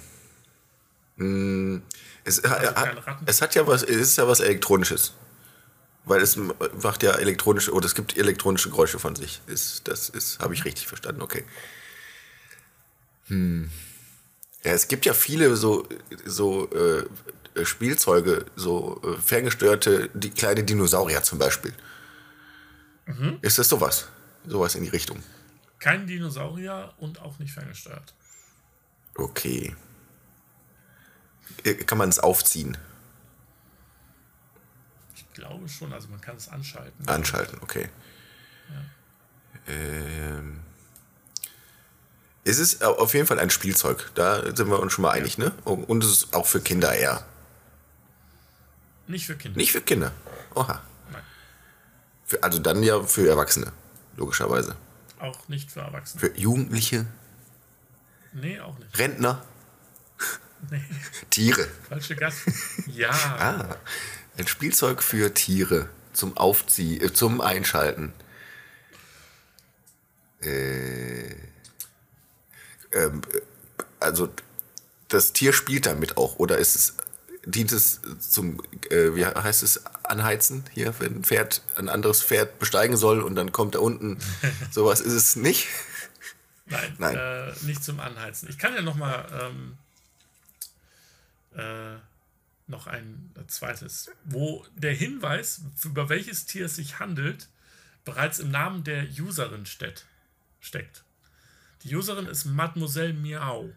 [1.17, 1.81] Hm,
[2.23, 3.25] Es, ha- Also hat, Ratten.
[3.27, 5.13] es hat ja was, es ist ja was Elektronisches.
[6.05, 6.53] Weil es m-
[6.83, 9.41] macht ja elektronische, oder es gibt elektronische Geräusche von sich.
[9.47, 11.43] Ist, das ist, habe ich richtig verstanden, okay.
[13.27, 13.69] Hm.
[14.63, 15.87] Ja, es gibt ja viele so,
[16.25, 21.73] so äh, Spielzeuge, so äh, ferngesteuerte, die kleine Dinosaurier zum Beispiel.
[23.07, 23.39] Mhm.
[23.41, 24.07] Ist das sowas?
[24.47, 25.21] Sowas in die Richtung.
[25.79, 28.13] Kein Dinosaurier und auch nicht ferngesteuert.
[29.15, 29.75] Okay.
[31.63, 32.77] Äh, Kann man es aufziehen?
[35.15, 37.07] Ich glaube schon, also man kann es anschalten.
[37.07, 37.89] Anschalten, okay.
[39.67, 40.61] Ähm,
[42.43, 44.11] es ist au- auf jeden Fall ein Spielzeug.
[44.15, 45.51] Da sind wir uns schon mal einig, ne?
[45.65, 47.25] Und es ist auch für Kinder eher.
[49.07, 49.57] Nicht für Kinder.
[49.57, 50.11] Nicht für Kinder.
[50.55, 50.81] Oha.
[51.11, 51.21] Nein.
[52.25, 53.71] Für, also dann ja für Erwachsene,
[54.17, 54.75] logischerweise.
[55.19, 56.19] Auch nicht für Erwachsene.
[56.19, 57.05] Für Jugendliche,
[58.33, 58.97] Nee, auch nicht.
[58.99, 59.43] Rentner,
[60.69, 60.83] Nee,
[61.29, 61.67] Tiere.
[61.87, 62.39] falsche Gast.
[62.87, 63.75] Ja, Ah,
[64.37, 68.13] ein Spielzeug für Tiere zum Aufziehen, äh, zum Einschalten.
[70.41, 71.29] Äh,
[72.91, 73.41] ähm, äh,
[73.99, 74.29] also
[75.07, 76.93] das Tier spielt damit auch oder ist es
[77.49, 82.59] dient es zum äh, wie heißt es anheizen hier wenn ein Pferd ein anderes Pferd
[82.59, 84.17] besteigen soll und dann kommt da unten
[84.71, 85.67] sowas ist es nicht
[86.69, 87.15] nein, Nein.
[87.15, 88.49] Äh, nicht zum Anheizen.
[88.49, 89.77] Ich kann ja noch mal ähm,
[91.55, 91.97] äh,
[92.67, 97.47] noch ein zweites, wo der Hinweis, über welches Tier es sich handelt,
[98.03, 100.05] bereits im Namen der Userin steht,
[100.59, 101.03] steckt.
[101.83, 103.69] Die Userin ist Mademoiselle Miau.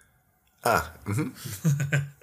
[0.62, 1.34] ah mhm.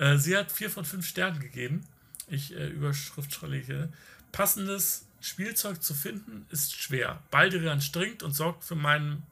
[0.00, 1.84] Äh, sie hat vier von fünf Sternen gegeben.
[2.26, 3.92] Ich äh, überschriftschreibe.
[4.32, 7.22] Passendes Spielzeug zu finden ist schwer.
[7.30, 9.24] Baldrian stringt und sorgt für meinen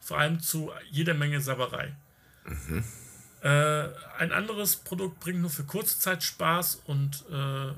[0.00, 1.94] vor allem zu jeder Menge Sabberei.
[3.40, 3.88] Äh,
[4.18, 7.72] ein anderes Produkt bringt nur für kurze Zeit Spaß und äh,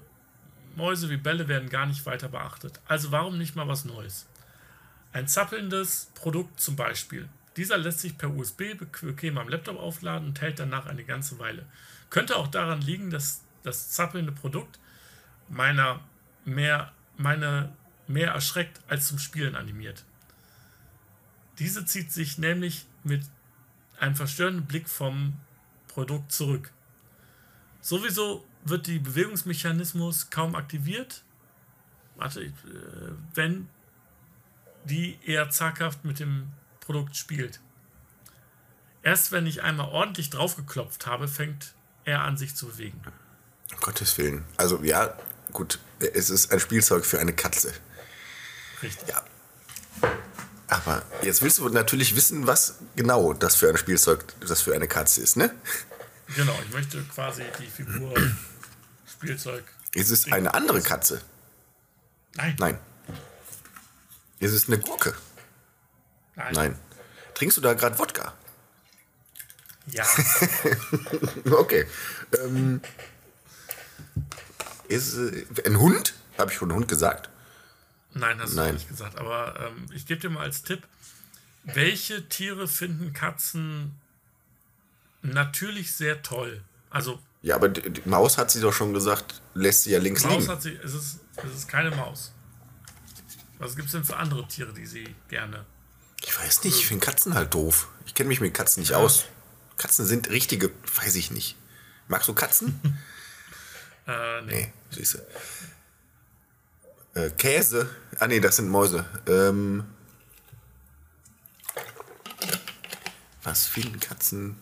[0.74, 2.80] Mäuse wie Bälle werden gar nicht weiter beachtet.
[2.86, 4.26] Also warum nicht mal was Neues?
[5.12, 7.28] Ein zappelndes Produkt zum Beispiel.
[7.56, 11.66] Dieser lässt sich per USB bequem am Laptop aufladen und hält danach eine ganze Weile.
[12.10, 14.78] Könnte auch daran liegen, dass das zappelnde Produkt
[15.48, 16.00] meiner
[16.44, 17.72] mehr, meine
[18.06, 20.04] mehr erschreckt als zum Spielen animiert.
[21.58, 23.22] Diese zieht sich nämlich mit
[23.98, 25.34] einem verstörenden Blick vom
[25.88, 26.72] Produkt zurück.
[27.80, 31.22] Sowieso wird die Bewegungsmechanismus kaum aktiviert,
[32.16, 32.52] warte, äh,
[33.34, 33.68] wenn
[34.84, 36.48] die eher zaghaft mit dem
[36.80, 37.60] Produkt spielt.
[39.02, 41.74] Erst wenn ich einmal ordentlich draufgeklopft habe, fängt
[42.04, 43.00] er an sich zu bewegen.
[43.72, 45.16] um Gottes Willen also ja
[45.52, 47.72] gut es ist ein Spielzeug für eine Katze
[48.82, 49.08] Richtig.
[49.08, 49.22] Ja.
[50.68, 54.88] Aber jetzt willst du natürlich wissen, was genau das für ein Spielzeug, das für eine
[54.88, 55.54] Katze ist, ne?
[56.34, 58.14] Genau, ich möchte quasi die Figur
[59.06, 59.64] Spielzeug.
[59.94, 61.20] Es ist eine andere Katze.
[62.36, 62.56] Nein.
[62.58, 62.78] Nein.
[64.38, 65.12] Es ist eine Gurke.
[66.36, 66.54] Nein.
[66.54, 66.78] Nein.
[67.34, 68.32] Trinkst du da gerade Wodka?
[69.92, 70.06] Ja.
[71.52, 71.86] Okay.
[72.38, 72.80] Ähm,
[74.88, 76.14] ist äh, ein Hund?
[76.38, 77.28] Habe ich schon Hund gesagt?
[78.12, 78.74] Nein, hast du Nein.
[78.74, 79.18] nicht gesagt.
[79.18, 80.82] Aber ähm, ich gebe dir mal als Tipp,
[81.64, 83.94] welche Tiere finden Katzen
[85.22, 86.62] natürlich sehr toll?
[86.88, 90.24] Also Ja, aber die, die Maus hat sie doch schon gesagt, lässt sie ja links
[90.24, 90.48] Maus liegen.
[90.48, 92.32] hat sie, es ist, es ist keine Maus.
[93.58, 95.66] Was gibt es denn für andere Tiere, die sie gerne
[96.22, 97.88] Ich weiß nicht, ich finde Katzen halt doof.
[98.06, 99.26] Ich kenne mich mit Katzen nicht aus.
[99.80, 101.56] Katzen sind richtige, weiß ich nicht.
[102.06, 102.78] Magst du Katzen?
[104.06, 104.52] Äh, nee.
[104.52, 105.14] nee, siehst
[107.14, 107.20] du.
[107.20, 107.88] Äh, Käse.
[108.18, 109.04] Ah, nee, das sind Mäuse.
[109.26, 109.84] Ähm,
[113.42, 114.56] was finden Katzen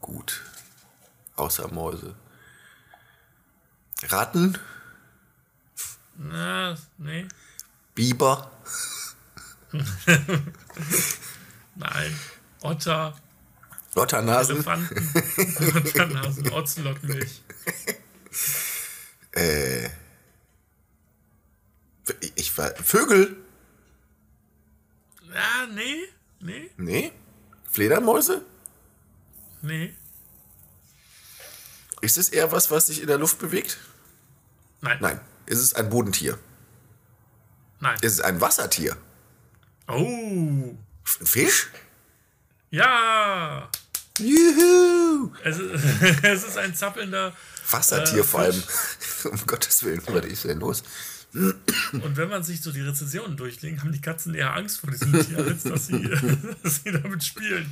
[0.00, 0.42] gut?
[1.36, 2.14] Außer Mäuse.
[4.04, 4.58] Ratten?
[6.16, 7.26] Na, nee.
[7.94, 8.52] Biber?
[11.74, 12.18] Nein.
[12.60, 13.14] Otter,
[13.94, 14.56] Lotternasen?
[14.56, 17.42] Elefanten, Otternasen, Ozelotmilch.
[19.32, 19.88] Äh,
[22.34, 22.74] ich war.
[22.76, 23.36] Vögel?
[25.32, 26.04] Ja, nee,
[26.40, 27.12] nee, Nee.
[27.70, 28.44] Fledermäuse?
[29.62, 29.94] nee.
[32.00, 33.78] Ist es eher was, was sich in der Luft bewegt?
[34.82, 34.98] Nein.
[35.00, 35.20] Nein.
[35.46, 36.38] Ist es ein Bodentier?
[37.80, 37.96] Nein.
[38.02, 38.96] Ist es ein Wassertier?
[39.88, 39.94] Oh.
[39.96, 41.70] Ein Fisch?
[42.70, 43.70] Ja.
[44.18, 45.32] Juhu!
[45.42, 45.84] Es ist,
[46.22, 47.34] es ist ein zappelnder.
[47.70, 48.62] Wassertier Äh, vor allem.
[49.24, 50.82] um Gottes Willen, was ist denn los?
[51.32, 55.12] Und wenn man sich so die Rezensionen durchliest, haben die Katzen eher Angst vor diesem
[55.12, 56.02] Tier, als dass sie,
[56.62, 57.68] dass sie damit spielen.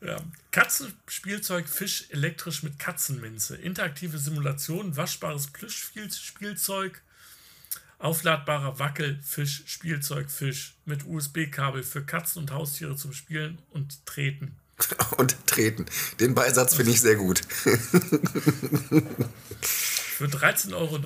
[0.00, 0.18] Ja.
[0.52, 7.02] Katzenspielzeug, Fisch elektrisch mit Katzenminze, interaktive Simulation, waschbares Plüschspielzeug,
[7.98, 14.56] aufladbarer Wackelfisch, Spielzeug, Fisch mit USB-Kabel für Katzen und Haustiere zum Spielen und Treten.
[15.16, 15.86] Und treten.
[16.20, 17.40] Den Beisatz finde ich sehr gut.
[19.60, 21.00] Für 13,19 Euro.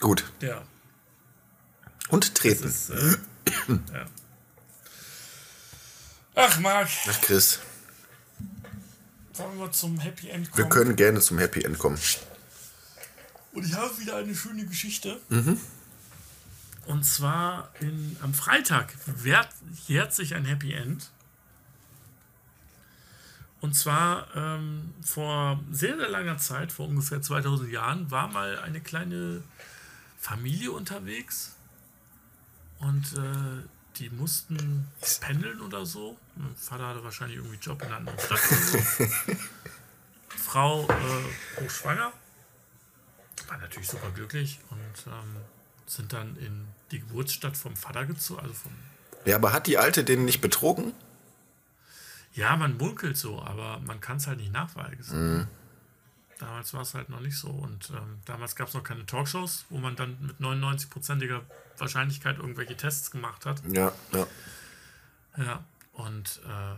[0.00, 0.24] Gut.
[0.40, 0.62] Ja.
[2.08, 2.68] Und treten.
[2.68, 3.16] Ist, äh,
[3.92, 4.06] ja.
[6.34, 7.58] Ach, Marc, Ach, Chris,
[9.34, 10.70] wollen wir zum Happy End wir kommen?
[10.70, 11.98] können gerne zum Happy End kommen.
[13.52, 15.20] Und ich habe wieder eine schöne Geschichte.
[16.86, 18.94] Und zwar in, am Freitag
[19.86, 21.10] jährt sich ein Happy End.
[23.60, 28.80] Und zwar ähm, vor sehr, sehr langer Zeit, vor ungefähr 2000 Jahren, war mal eine
[28.80, 29.42] kleine
[30.18, 31.56] Familie unterwegs.
[32.78, 34.86] Und äh, die mussten
[35.20, 36.16] pendeln oder so.
[36.36, 38.78] Mein Vater hatte wahrscheinlich irgendwie Job in einer anderen Stadt so.
[40.28, 42.12] Frau äh, hochschwanger
[43.48, 45.36] war natürlich super glücklich und ähm,
[45.86, 48.40] sind dann in die Geburtsstadt vom Vater gezogen.
[48.40, 48.72] Also vom,
[49.24, 50.92] Ja, aber hat die Alte den nicht betrogen?
[52.32, 55.38] Ja, man munkelt so, aber man kann es halt nicht nachweisen.
[55.38, 55.46] Mhm.
[56.38, 57.48] Damals war es halt noch nicht so.
[57.48, 61.42] Und ähm, damals gab es noch keine Talkshows, wo man dann mit 99%iger
[61.76, 63.62] Wahrscheinlichkeit irgendwelche Tests gemacht hat.
[63.70, 64.26] Ja, ja.
[65.36, 66.76] Ja, und äh,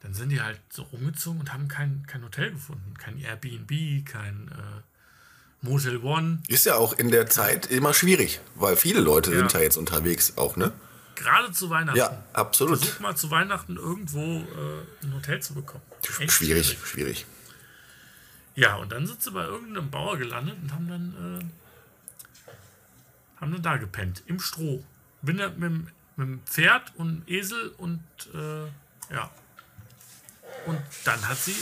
[0.00, 2.94] dann sind die halt so rumgezogen und haben kein, kein Hotel gefunden.
[2.98, 6.40] Kein Airbnb, kein äh, Motel One.
[6.48, 9.38] Ist ja auch in der Zeit immer schwierig, weil viele Leute Ja.
[9.38, 10.72] sind ja jetzt unterwegs auch, ne?
[11.14, 11.98] Gerade zu Weihnachten.
[11.98, 12.78] Ja, absolut.
[12.80, 15.82] Versuch mal zu Weihnachten irgendwo äh, ein Hotel zu bekommen.
[16.20, 17.26] Echt Schwierig, schwierig.
[18.56, 23.62] Ja, und dann sind sie bei irgendeinem Bauer gelandet und haben dann, äh, haben dann
[23.62, 24.82] da gepennt, im Stroh.
[25.22, 28.02] Bin da mit, dem- mit dem Pferd und Esel und
[28.34, 28.64] äh,
[29.14, 29.30] ja.
[30.66, 31.56] Und dann hat sie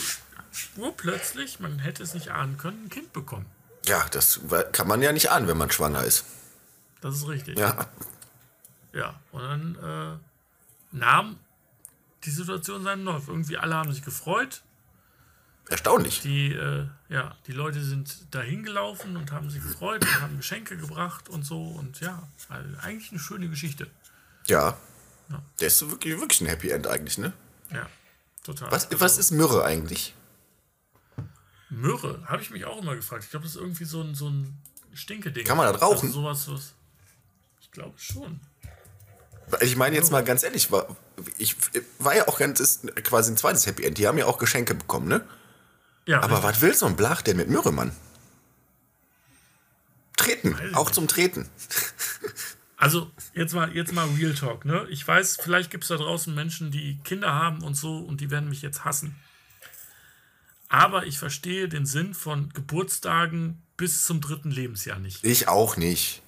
[0.77, 3.47] urplötzlich, man hätte es nicht ahnen können, ein Kind bekommen.
[3.87, 4.41] Ja, das
[4.73, 6.25] kann man ja nicht ahnen, wenn man schwanger ist.
[7.01, 7.59] Das ist richtig.
[7.59, 7.87] Ja,
[8.93, 11.38] Ja, und dann äh, nahm
[12.24, 13.28] die Situation seinen Lauf.
[13.28, 14.62] Irgendwie alle haben sich gefreut.
[15.68, 16.20] erstaunlich.
[16.20, 20.76] Die, äh, ja, die Leute sind dahin gelaufen und haben sich gefreut und haben Geschenke
[20.76, 21.62] gebracht und so.
[21.62, 23.88] Und ja, also eigentlich eine schöne Geschichte.
[24.47, 24.76] Ja.
[25.30, 25.43] Ja.
[25.61, 27.32] Der ist wirklich, wirklich ein Happy End eigentlich, ne?
[27.72, 27.88] Ja,
[28.45, 28.70] total.
[28.70, 30.14] Was, Also, was ist Myrrhe eigentlich?
[31.70, 32.22] Myrrhe?
[32.26, 33.24] Habe ich mich auch immer gefragt.
[33.24, 34.59] Ich glaube, das ist irgendwie so ein, so ein
[34.93, 35.47] Stinke-Ding.
[35.47, 36.09] Kann man das rauchen?
[36.09, 36.74] Also sowas, was.
[37.62, 38.40] Ich glaube schon.
[39.61, 40.87] Ich meine jetzt mal ganz ehrlich, war,
[41.39, 41.57] ich
[41.99, 43.99] war ja auch ganz, ist quasi ein zweites Happy End.
[43.99, 45.27] Die haben ja auch Geschenke bekommen, ne?
[46.07, 46.45] Ja, Aber richtig.
[46.45, 47.93] was will so ein Blach denn mit Myrrhe, Mann?
[50.17, 51.49] Treten, ich auch zum Treten.
[52.77, 54.87] Also, jetzt mal, jetzt mal Real Talk, ne?
[54.91, 58.31] Ich weiß, vielleicht gibt es da draußen Menschen, die Kinder haben und so und die
[58.31, 59.15] werden mich jetzt hassen.
[60.69, 65.23] Aber ich verstehe den Sinn von Geburtstagen bis zum dritten Lebensjahr nicht.
[65.23, 66.23] Ich auch nicht.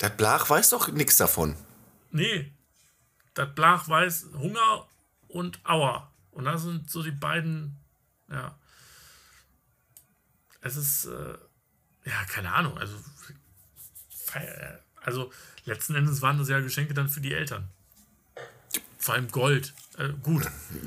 [0.00, 1.54] Das Blach weiß doch nichts davon.
[2.10, 2.52] Nee.
[3.34, 4.86] Das Blach weiß Hunger
[5.28, 6.10] und Aua.
[6.30, 7.76] Und das sind so die beiden,
[8.30, 8.56] ja.
[10.62, 11.34] Es ist, äh,
[12.04, 12.76] ja, keine Ahnung.
[12.78, 12.96] Also,
[14.26, 15.30] feier- also,
[15.66, 17.68] letzten Endes waren das ja Geschenke dann für die Eltern.
[18.98, 19.74] Vor allem Gold.
[19.98, 20.44] Äh, gut.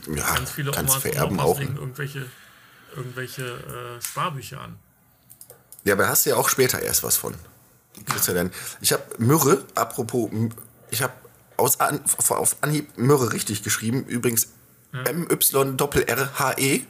[0.07, 1.59] Ja, Ganz viele Omas, und vererben Opas auch.
[1.59, 2.29] legen irgendwelche,
[2.95, 4.77] irgendwelche äh, Sparbücher an.
[5.83, 7.35] Ja, aber hast du ja auch später erst was von.
[8.27, 10.29] Dann, ich habe Myrrhe, apropos
[10.89, 11.13] ich habe
[11.57, 14.05] aus An auf Anhieb Myrrhe richtig geschrieben.
[14.05, 14.49] Übrigens
[14.93, 16.81] M-Y-R-R-H-E.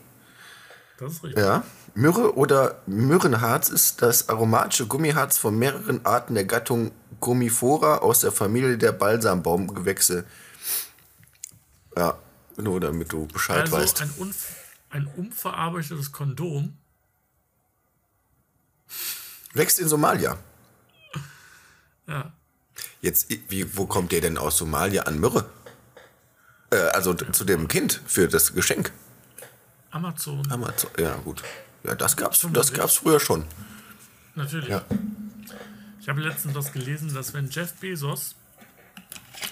[0.98, 1.44] Das ist richtig.
[1.44, 1.64] Ja.
[1.96, 8.32] Myrrhe oder Myrrenharz ist das aromatische Gummiharz von mehreren Arten der Gattung Gummifora aus der
[8.32, 10.26] Familie der Balsambaumgewächse.
[11.96, 12.18] Ja,
[12.58, 14.02] nur damit du Bescheid Also weißt.
[14.02, 14.36] ein, unv
[14.90, 16.78] ein unverarbeitetes Kondom.
[19.54, 20.38] Wächst in Somalia.
[22.08, 22.34] Ja.
[23.02, 25.46] Jetzt, wie, wo kommt der denn aus Somalia an Myrrhe?
[26.72, 28.92] Äh, also zu dem Kind für das Geschenk.
[29.92, 30.50] Amazon.
[30.52, 30.90] Amazon.
[30.98, 31.44] Ja, gut.
[31.84, 33.46] Ja, das gab's, das gab's früher schon.
[34.36, 34.70] Natürlich.
[34.70, 34.84] Ja.
[36.02, 38.36] Ich habe letztens was gelesen, dass wenn Jeff Bezos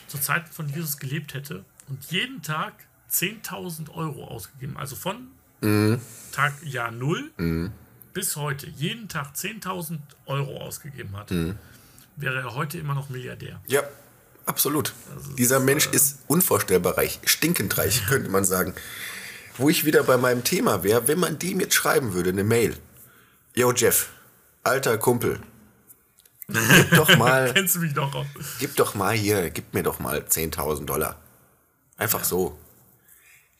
[0.08, 2.74] zu Zeiten von Jesus gelebt hätte und jeden Tag
[3.12, 5.28] 10.000 Euro ausgegeben, also von
[6.32, 7.32] Tag Jahr Null
[8.14, 11.32] bis heute, jeden Tag 10.000 Euro ausgegeben hat,
[12.22, 13.62] wäre er heute immer noch Milliardär.
[13.68, 13.84] Ja,
[14.46, 14.94] absolut.
[15.16, 18.74] Also Dieser das, Mensch äh, ist unvorstellbar reich, stinkend reich, könnte man sagen.
[19.58, 22.78] Wo ich wieder bei meinem Thema wäre, wenn man dem jetzt schreiben würde, eine Mail.
[23.54, 24.10] Yo, Jeff,
[24.64, 25.42] alter Kumpel,
[26.48, 28.26] gib doch mal, Kennst du mich doch auch?
[28.60, 31.20] gib doch mal hier, gib mir doch mal 10.000 Dollar.
[31.98, 32.58] Einfach so.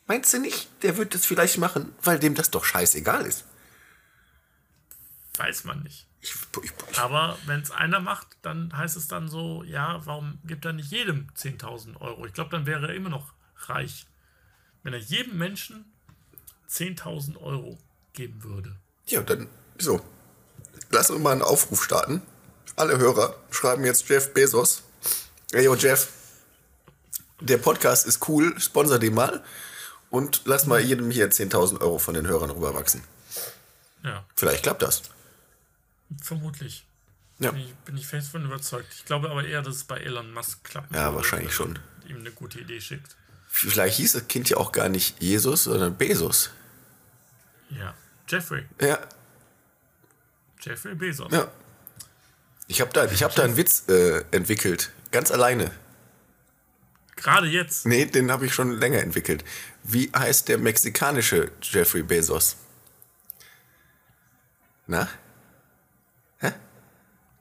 [0.06, 3.44] Meinst du nicht, der wird das vielleicht machen, weil dem das doch scheißegal ist?
[5.36, 6.06] Weiß man nicht.
[6.22, 10.38] Ich, ich, ich, Aber wenn es einer macht, dann heißt es dann so, ja, warum
[10.44, 12.24] gibt er nicht jedem 10.000 Euro?
[12.26, 13.32] Ich glaube, dann wäre er immer noch
[13.66, 14.06] reich.
[14.84, 15.92] Wenn er jedem Menschen
[16.70, 17.76] 10.000 Euro
[18.12, 18.76] geben würde.
[19.06, 19.48] Ja, dann
[19.78, 20.00] so.
[20.90, 22.22] Lass uns mal einen Aufruf starten.
[22.76, 24.84] Alle Hörer schreiben jetzt Jeff Bezos.
[25.52, 26.08] Hey, yo, Jeff.
[27.40, 29.42] Der Podcast ist cool, sponsor den mal.
[30.08, 33.02] Und lass mal jedem hier 10.000 Euro von den Hörern rüberwachsen.
[34.04, 35.02] Ja, Vielleicht klappt das.
[36.20, 36.84] Vermutlich.
[37.38, 38.92] Ja, Bin ich, bin ich fest von überzeugt.
[38.94, 41.78] Ich glaube aber eher, dass es bei Elon Musk klappen ja wahrscheinlich schon.
[42.08, 43.16] Ihm eine gute Idee schickt.
[43.48, 46.50] Vielleicht hieß das Kind ja auch gar nicht Jesus, sondern Bezos.
[47.70, 47.94] Ja.
[48.28, 48.64] Jeffrey.
[48.80, 48.98] Ja,
[50.60, 51.32] Jeffrey Bezos.
[51.32, 51.50] ja.
[52.68, 54.92] Ich habe da, ich hab da einen Witz äh, entwickelt.
[55.10, 55.70] Ganz alleine.
[57.16, 57.84] Gerade jetzt.
[57.84, 59.44] Nee, den habe ich schon länger entwickelt.
[59.82, 62.56] Wie heißt der mexikanische Jeffrey Bezos?
[64.86, 65.08] Na?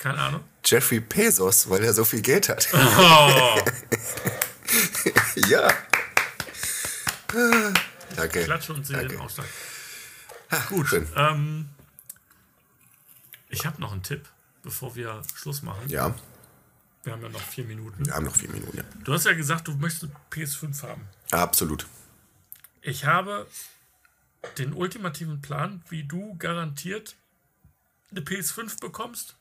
[0.02, 0.44] Keine Ahnung.
[0.66, 2.68] Jeffrey Bezos, weil er so viel Geld hat.
[2.74, 3.60] Oh,
[5.48, 5.72] ja.
[8.16, 8.44] Danke.
[8.44, 9.46] Klatsche und sehe den Ausschlag.
[10.70, 10.88] Gut.
[10.88, 11.08] Schön.
[11.16, 11.70] Ähm,
[13.50, 14.28] ich habe noch einen Tipp,
[14.64, 15.88] bevor wir Schluss machen.
[15.88, 16.14] Ja,
[17.04, 18.06] Wir haben ja noch vier Minuten.
[18.06, 18.78] wir haben noch vier Minuten.
[18.78, 18.84] Ja.
[19.04, 21.08] Du hast ja gesagt, du möchtest eine PS5 haben.
[21.32, 21.86] Absolut.
[22.82, 23.48] Ich habe
[24.58, 27.16] den ultimativen Plan, wie du garantiert
[28.10, 29.36] eine PS5 bekommst.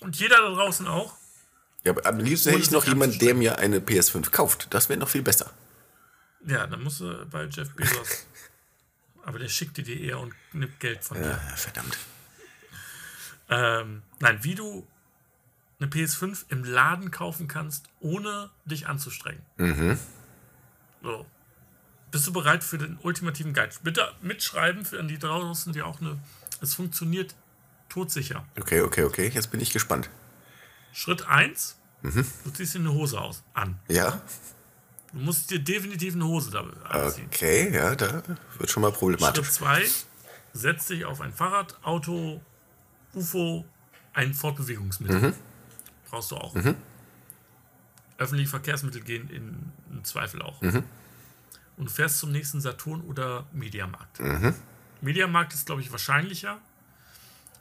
[0.00, 1.14] Und jeder da draußen auch.
[1.84, 4.68] Ja, aber am liebsten hätte ich noch jemanden, der mir eine PS5 kauft.
[4.70, 5.50] Das wäre noch viel besser.
[6.46, 8.26] Ja, dann musst du bei Jeff Bezos.
[9.22, 11.28] Aber der schickt dir die eher und nimmt Geld von dir.
[11.30, 11.98] Ja, verdammt.
[13.50, 14.86] Ähm, nein, wie du
[15.78, 19.42] eine PS5 im Laden kaufen kannst, ohne dich anzustrengen.
[21.02, 21.26] So.
[22.10, 23.74] Bist du bereit für den ultimativen Guide?
[23.82, 26.18] Bitte mitschreiben für die draußen, die auch eine.
[26.60, 27.34] Es funktioniert
[27.88, 28.44] todsicher.
[28.58, 29.30] Okay, okay, okay.
[29.32, 30.10] Jetzt bin ich gespannt.
[30.92, 33.78] Schritt 1, du ziehst dir eine Hose aus, an.
[33.88, 34.20] Ja?
[35.12, 37.26] Du musst dir definitiv eine Hose da anziehen.
[37.26, 38.22] Okay, ja, da
[38.58, 39.50] wird schon mal Schritt problematisch.
[39.50, 39.86] 2,
[40.52, 42.40] setz dich auf ein Fahrrad, Auto,
[43.14, 43.64] UFO,
[44.12, 45.34] ein Fortbewegungsmittel.
[46.10, 46.54] Brauchst du auch.
[48.18, 49.72] Öffentliche Verkehrsmittel gehen in,
[50.04, 50.60] Zweifel auch.
[50.62, 50.84] Und
[51.76, 54.20] du fährst zum nächsten Saturn oder Mediamarkt.
[55.00, 56.58] Mediamarkt ist, glaube ich, wahrscheinlicher.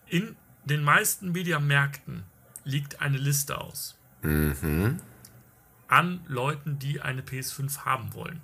[0.10, 0.36] In
[0.66, 2.24] den meisten Mediamärkten
[2.64, 3.98] liegt eine Liste aus.
[5.88, 8.42] An Leuten, die eine PS5 haben wollen.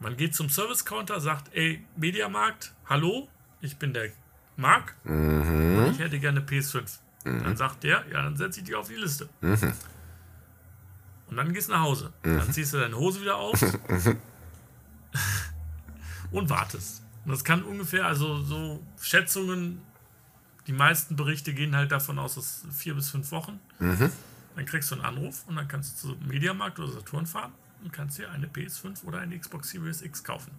[0.00, 3.28] Man geht zum Service-Counter, sagt, ey, Mediamarkt, hallo,
[3.60, 4.10] ich bin der
[4.56, 6.98] Marc und ich hätte gerne PS5.
[7.24, 9.28] Dann sagt der, ja, dann setze ich dich auf die Liste.
[11.26, 12.12] Und dann gehst du nach Hause.
[12.22, 13.62] Dann ziehst du deine Hose wieder aus
[16.30, 17.02] und wartest.
[17.24, 19.82] Und das kann ungefähr, also so Schätzungen,
[20.68, 23.58] die meisten Berichte gehen halt davon aus, dass vier bis fünf Wochen.
[24.54, 27.52] Dann kriegst du einen Anruf und dann kannst du zum Mediamarkt oder Saturn fahren
[27.82, 30.52] und kannst dir eine PS5 oder eine Xbox Series X kaufen.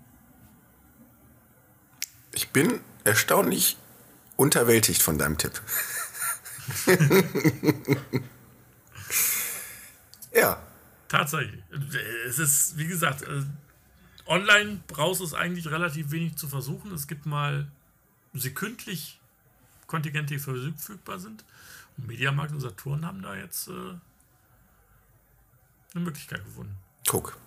[2.33, 3.77] Ich bin erstaunlich
[4.35, 5.61] unterwältigt von deinem Tipp.
[10.33, 10.61] ja,
[11.09, 11.63] Tatsächlich.
[12.27, 13.41] Es ist, wie gesagt, äh,
[14.27, 16.93] online brauchst du es eigentlich relativ wenig zu versuchen.
[16.93, 17.67] Es gibt mal
[18.33, 19.18] sekündlich
[19.89, 21.43] Kontingente, die verfügbar sind.
[21.97, 23.99] Und Mediamarkt und Saturn haben da jetzt äh, eine
[26.05, 26.77] Möglichkeit gefunden.
[27.07, 27.37] Guck.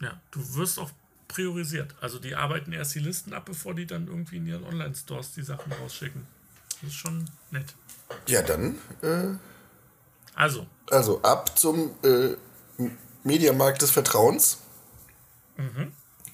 [0.00, 0.90] Ja, du wirst auch
[1.28, 1.94] priorisiert.
[2.00, 5.42] Also die arbeiten erst die Listen ab, bevor die dann irgendwie in ihren Online-Stores die
[5.42, 6.26] Sachen rausschicken.
[6.80, 7.74] Das ist schon nett.
[8.26, 8.78] Ja, dann.
[9.02, 9.34] Äh,
[10.34, 12.36] Also, also ab zum äh,
[13.24, 14.58] Mediamarkt des Vertrauens.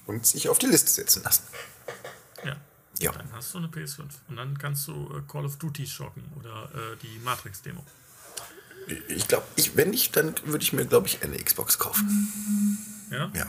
[0.05, 1.43] Und sich auf die Liste setzen lassen.
[2.99, 3.11] Ja.
[3.11, 4.03] Dann hast du eine PS5.
[4.27, 7.83] Und dann kannst du äh, Call of Duty schocken oder äh, die Matrix-Demo.
[9.09, 12.77] Ich glaube, ich, wenn nicht, dann würde ich mir, glaube ich, eine Xbox kaufen.
[13.11, 13.29] Ja?
[13.33, 13.45] Ja.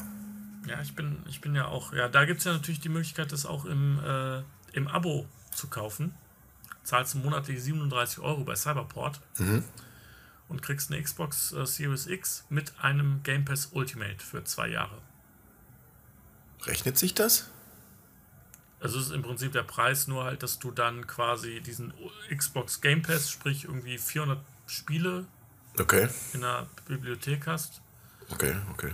[0.67, 1.93] Ja, ich bin, ich bin ja auch.
[1.93, 4.43] Ja, da gibt es ja natürlich die Möglichkeit, das auch im, äh,
[4.73, 6.15] im Abo zu kaufen.
[6.83, 9.21] Zahlst du monatlich 37 Euro bei Cyberport
[10.49, 15.01] und kriegst eine Xbox äh, Series X mit einem Game Pass Ultimate für zwei Jahre.
[16.65, 17.49] Rechnet sich das?
[18.81, 21.93] Also es ist im Prinzip der Preis, nur halt, dass du dann quasi diesen
[22.35, 25.25] Xbox Game Pass, sprich irgendwie 400 Spiele
[25.79, 26.09] Okay.
[26.33, 27.81] in der Bibliothek hast.
[28.31, 28.93] Okay, okay.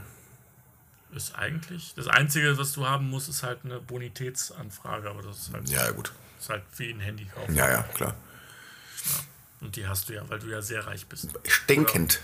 [1.15, 1.93] Ist eigentlich.
[1.97, 5.85] Das Einzige, was du haben musst, ist halt eine Bonitätsanfrage, aber das ist halt, Ja,
[5.85, 6.13] ja, gut.
[6.41, 7.55] ist halt wie ein Handy kaufen.
[7.55, 8.15] Ja, ja, klar.
[9.61, 11.29] Und die hast du ja, weil du ja sehr reich bist.
[11.47, 12.21] Stinkend.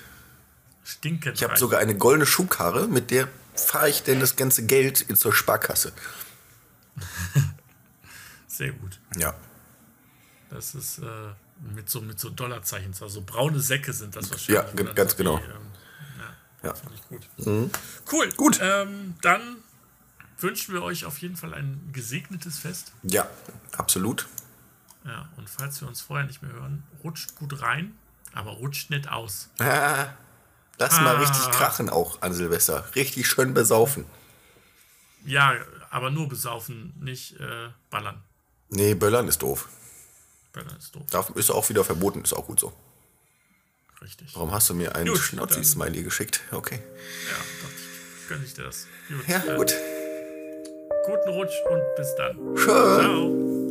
[0.85, 5.01] Stinkend Ich habe sogar eine goldene Schubkarre, mit der fahre ich denn das ganze Geld
[5.03, 5.93] in zur Sparkasse.
[8.61, 9.01] Sehr gut.
[9.17, 9.33] Ja.
[10.51, 11.05] Das ist äh,
[11.75, 14.75] mit so mit so Dollarzeichen, also braune Säcke sind das wahrscheinlich.
[14.87, 15.39] Ja, ganz so genau.
[15.39, 15.73] Die, ähm,
[16.63, 16.75] ja, Ja.
[16.75, 17.71] finde ich gut.
[18.13, 18.31] Cool.
[18.37, 18.59] Gut.
[18.63, 19.57] Ähm, dann
[20.41, 22.93] wünschen wir euch auf jeden Fall ein gesegnetes Fest.
[23.03, 23.27] Ja,
[23.79, 24.27] absolut.
[25.07, 27.95] Ja, und falls wir uns vorher nicht mehr hören, rutscht gut rein,
[28.35, 29.49] aber rutscht nicht aus.
[29.59, 31.19] Lass mal Ah.
[31.21, 32.85] richtig krachen auch an Silvester.
[32.95, 34.05] Richtig schön besaufen.
[35.25, 35.55] Ja,
[35.89, 38.23] aber nur besaufen, nicht äh, ballern.
[38.71, 39.68] Nee, Böllern ist doof.
[40.53, 41.03] Ballern ist doof.
[41.11, 42.73] Darf, ist auch wieder verboten, ist auch gut so.
[44.01, 44.35] Richtig.
[44.35, 46.41] Warum hast du mir einen Schnauzi-Smiley geschickt?
[46.53, 46.77] Okay.
[46.77, 48.87] Ja, dachte ich, gönn ich dir das.
[49.09, 49.29] Gut.
[49.29, 49.75] Ja, äh, gut.
[51.07, 52.57] Guten Rutsch und bis dann.
[52.57, 52.64] Schön.
[52.66, 53.66] Ciao.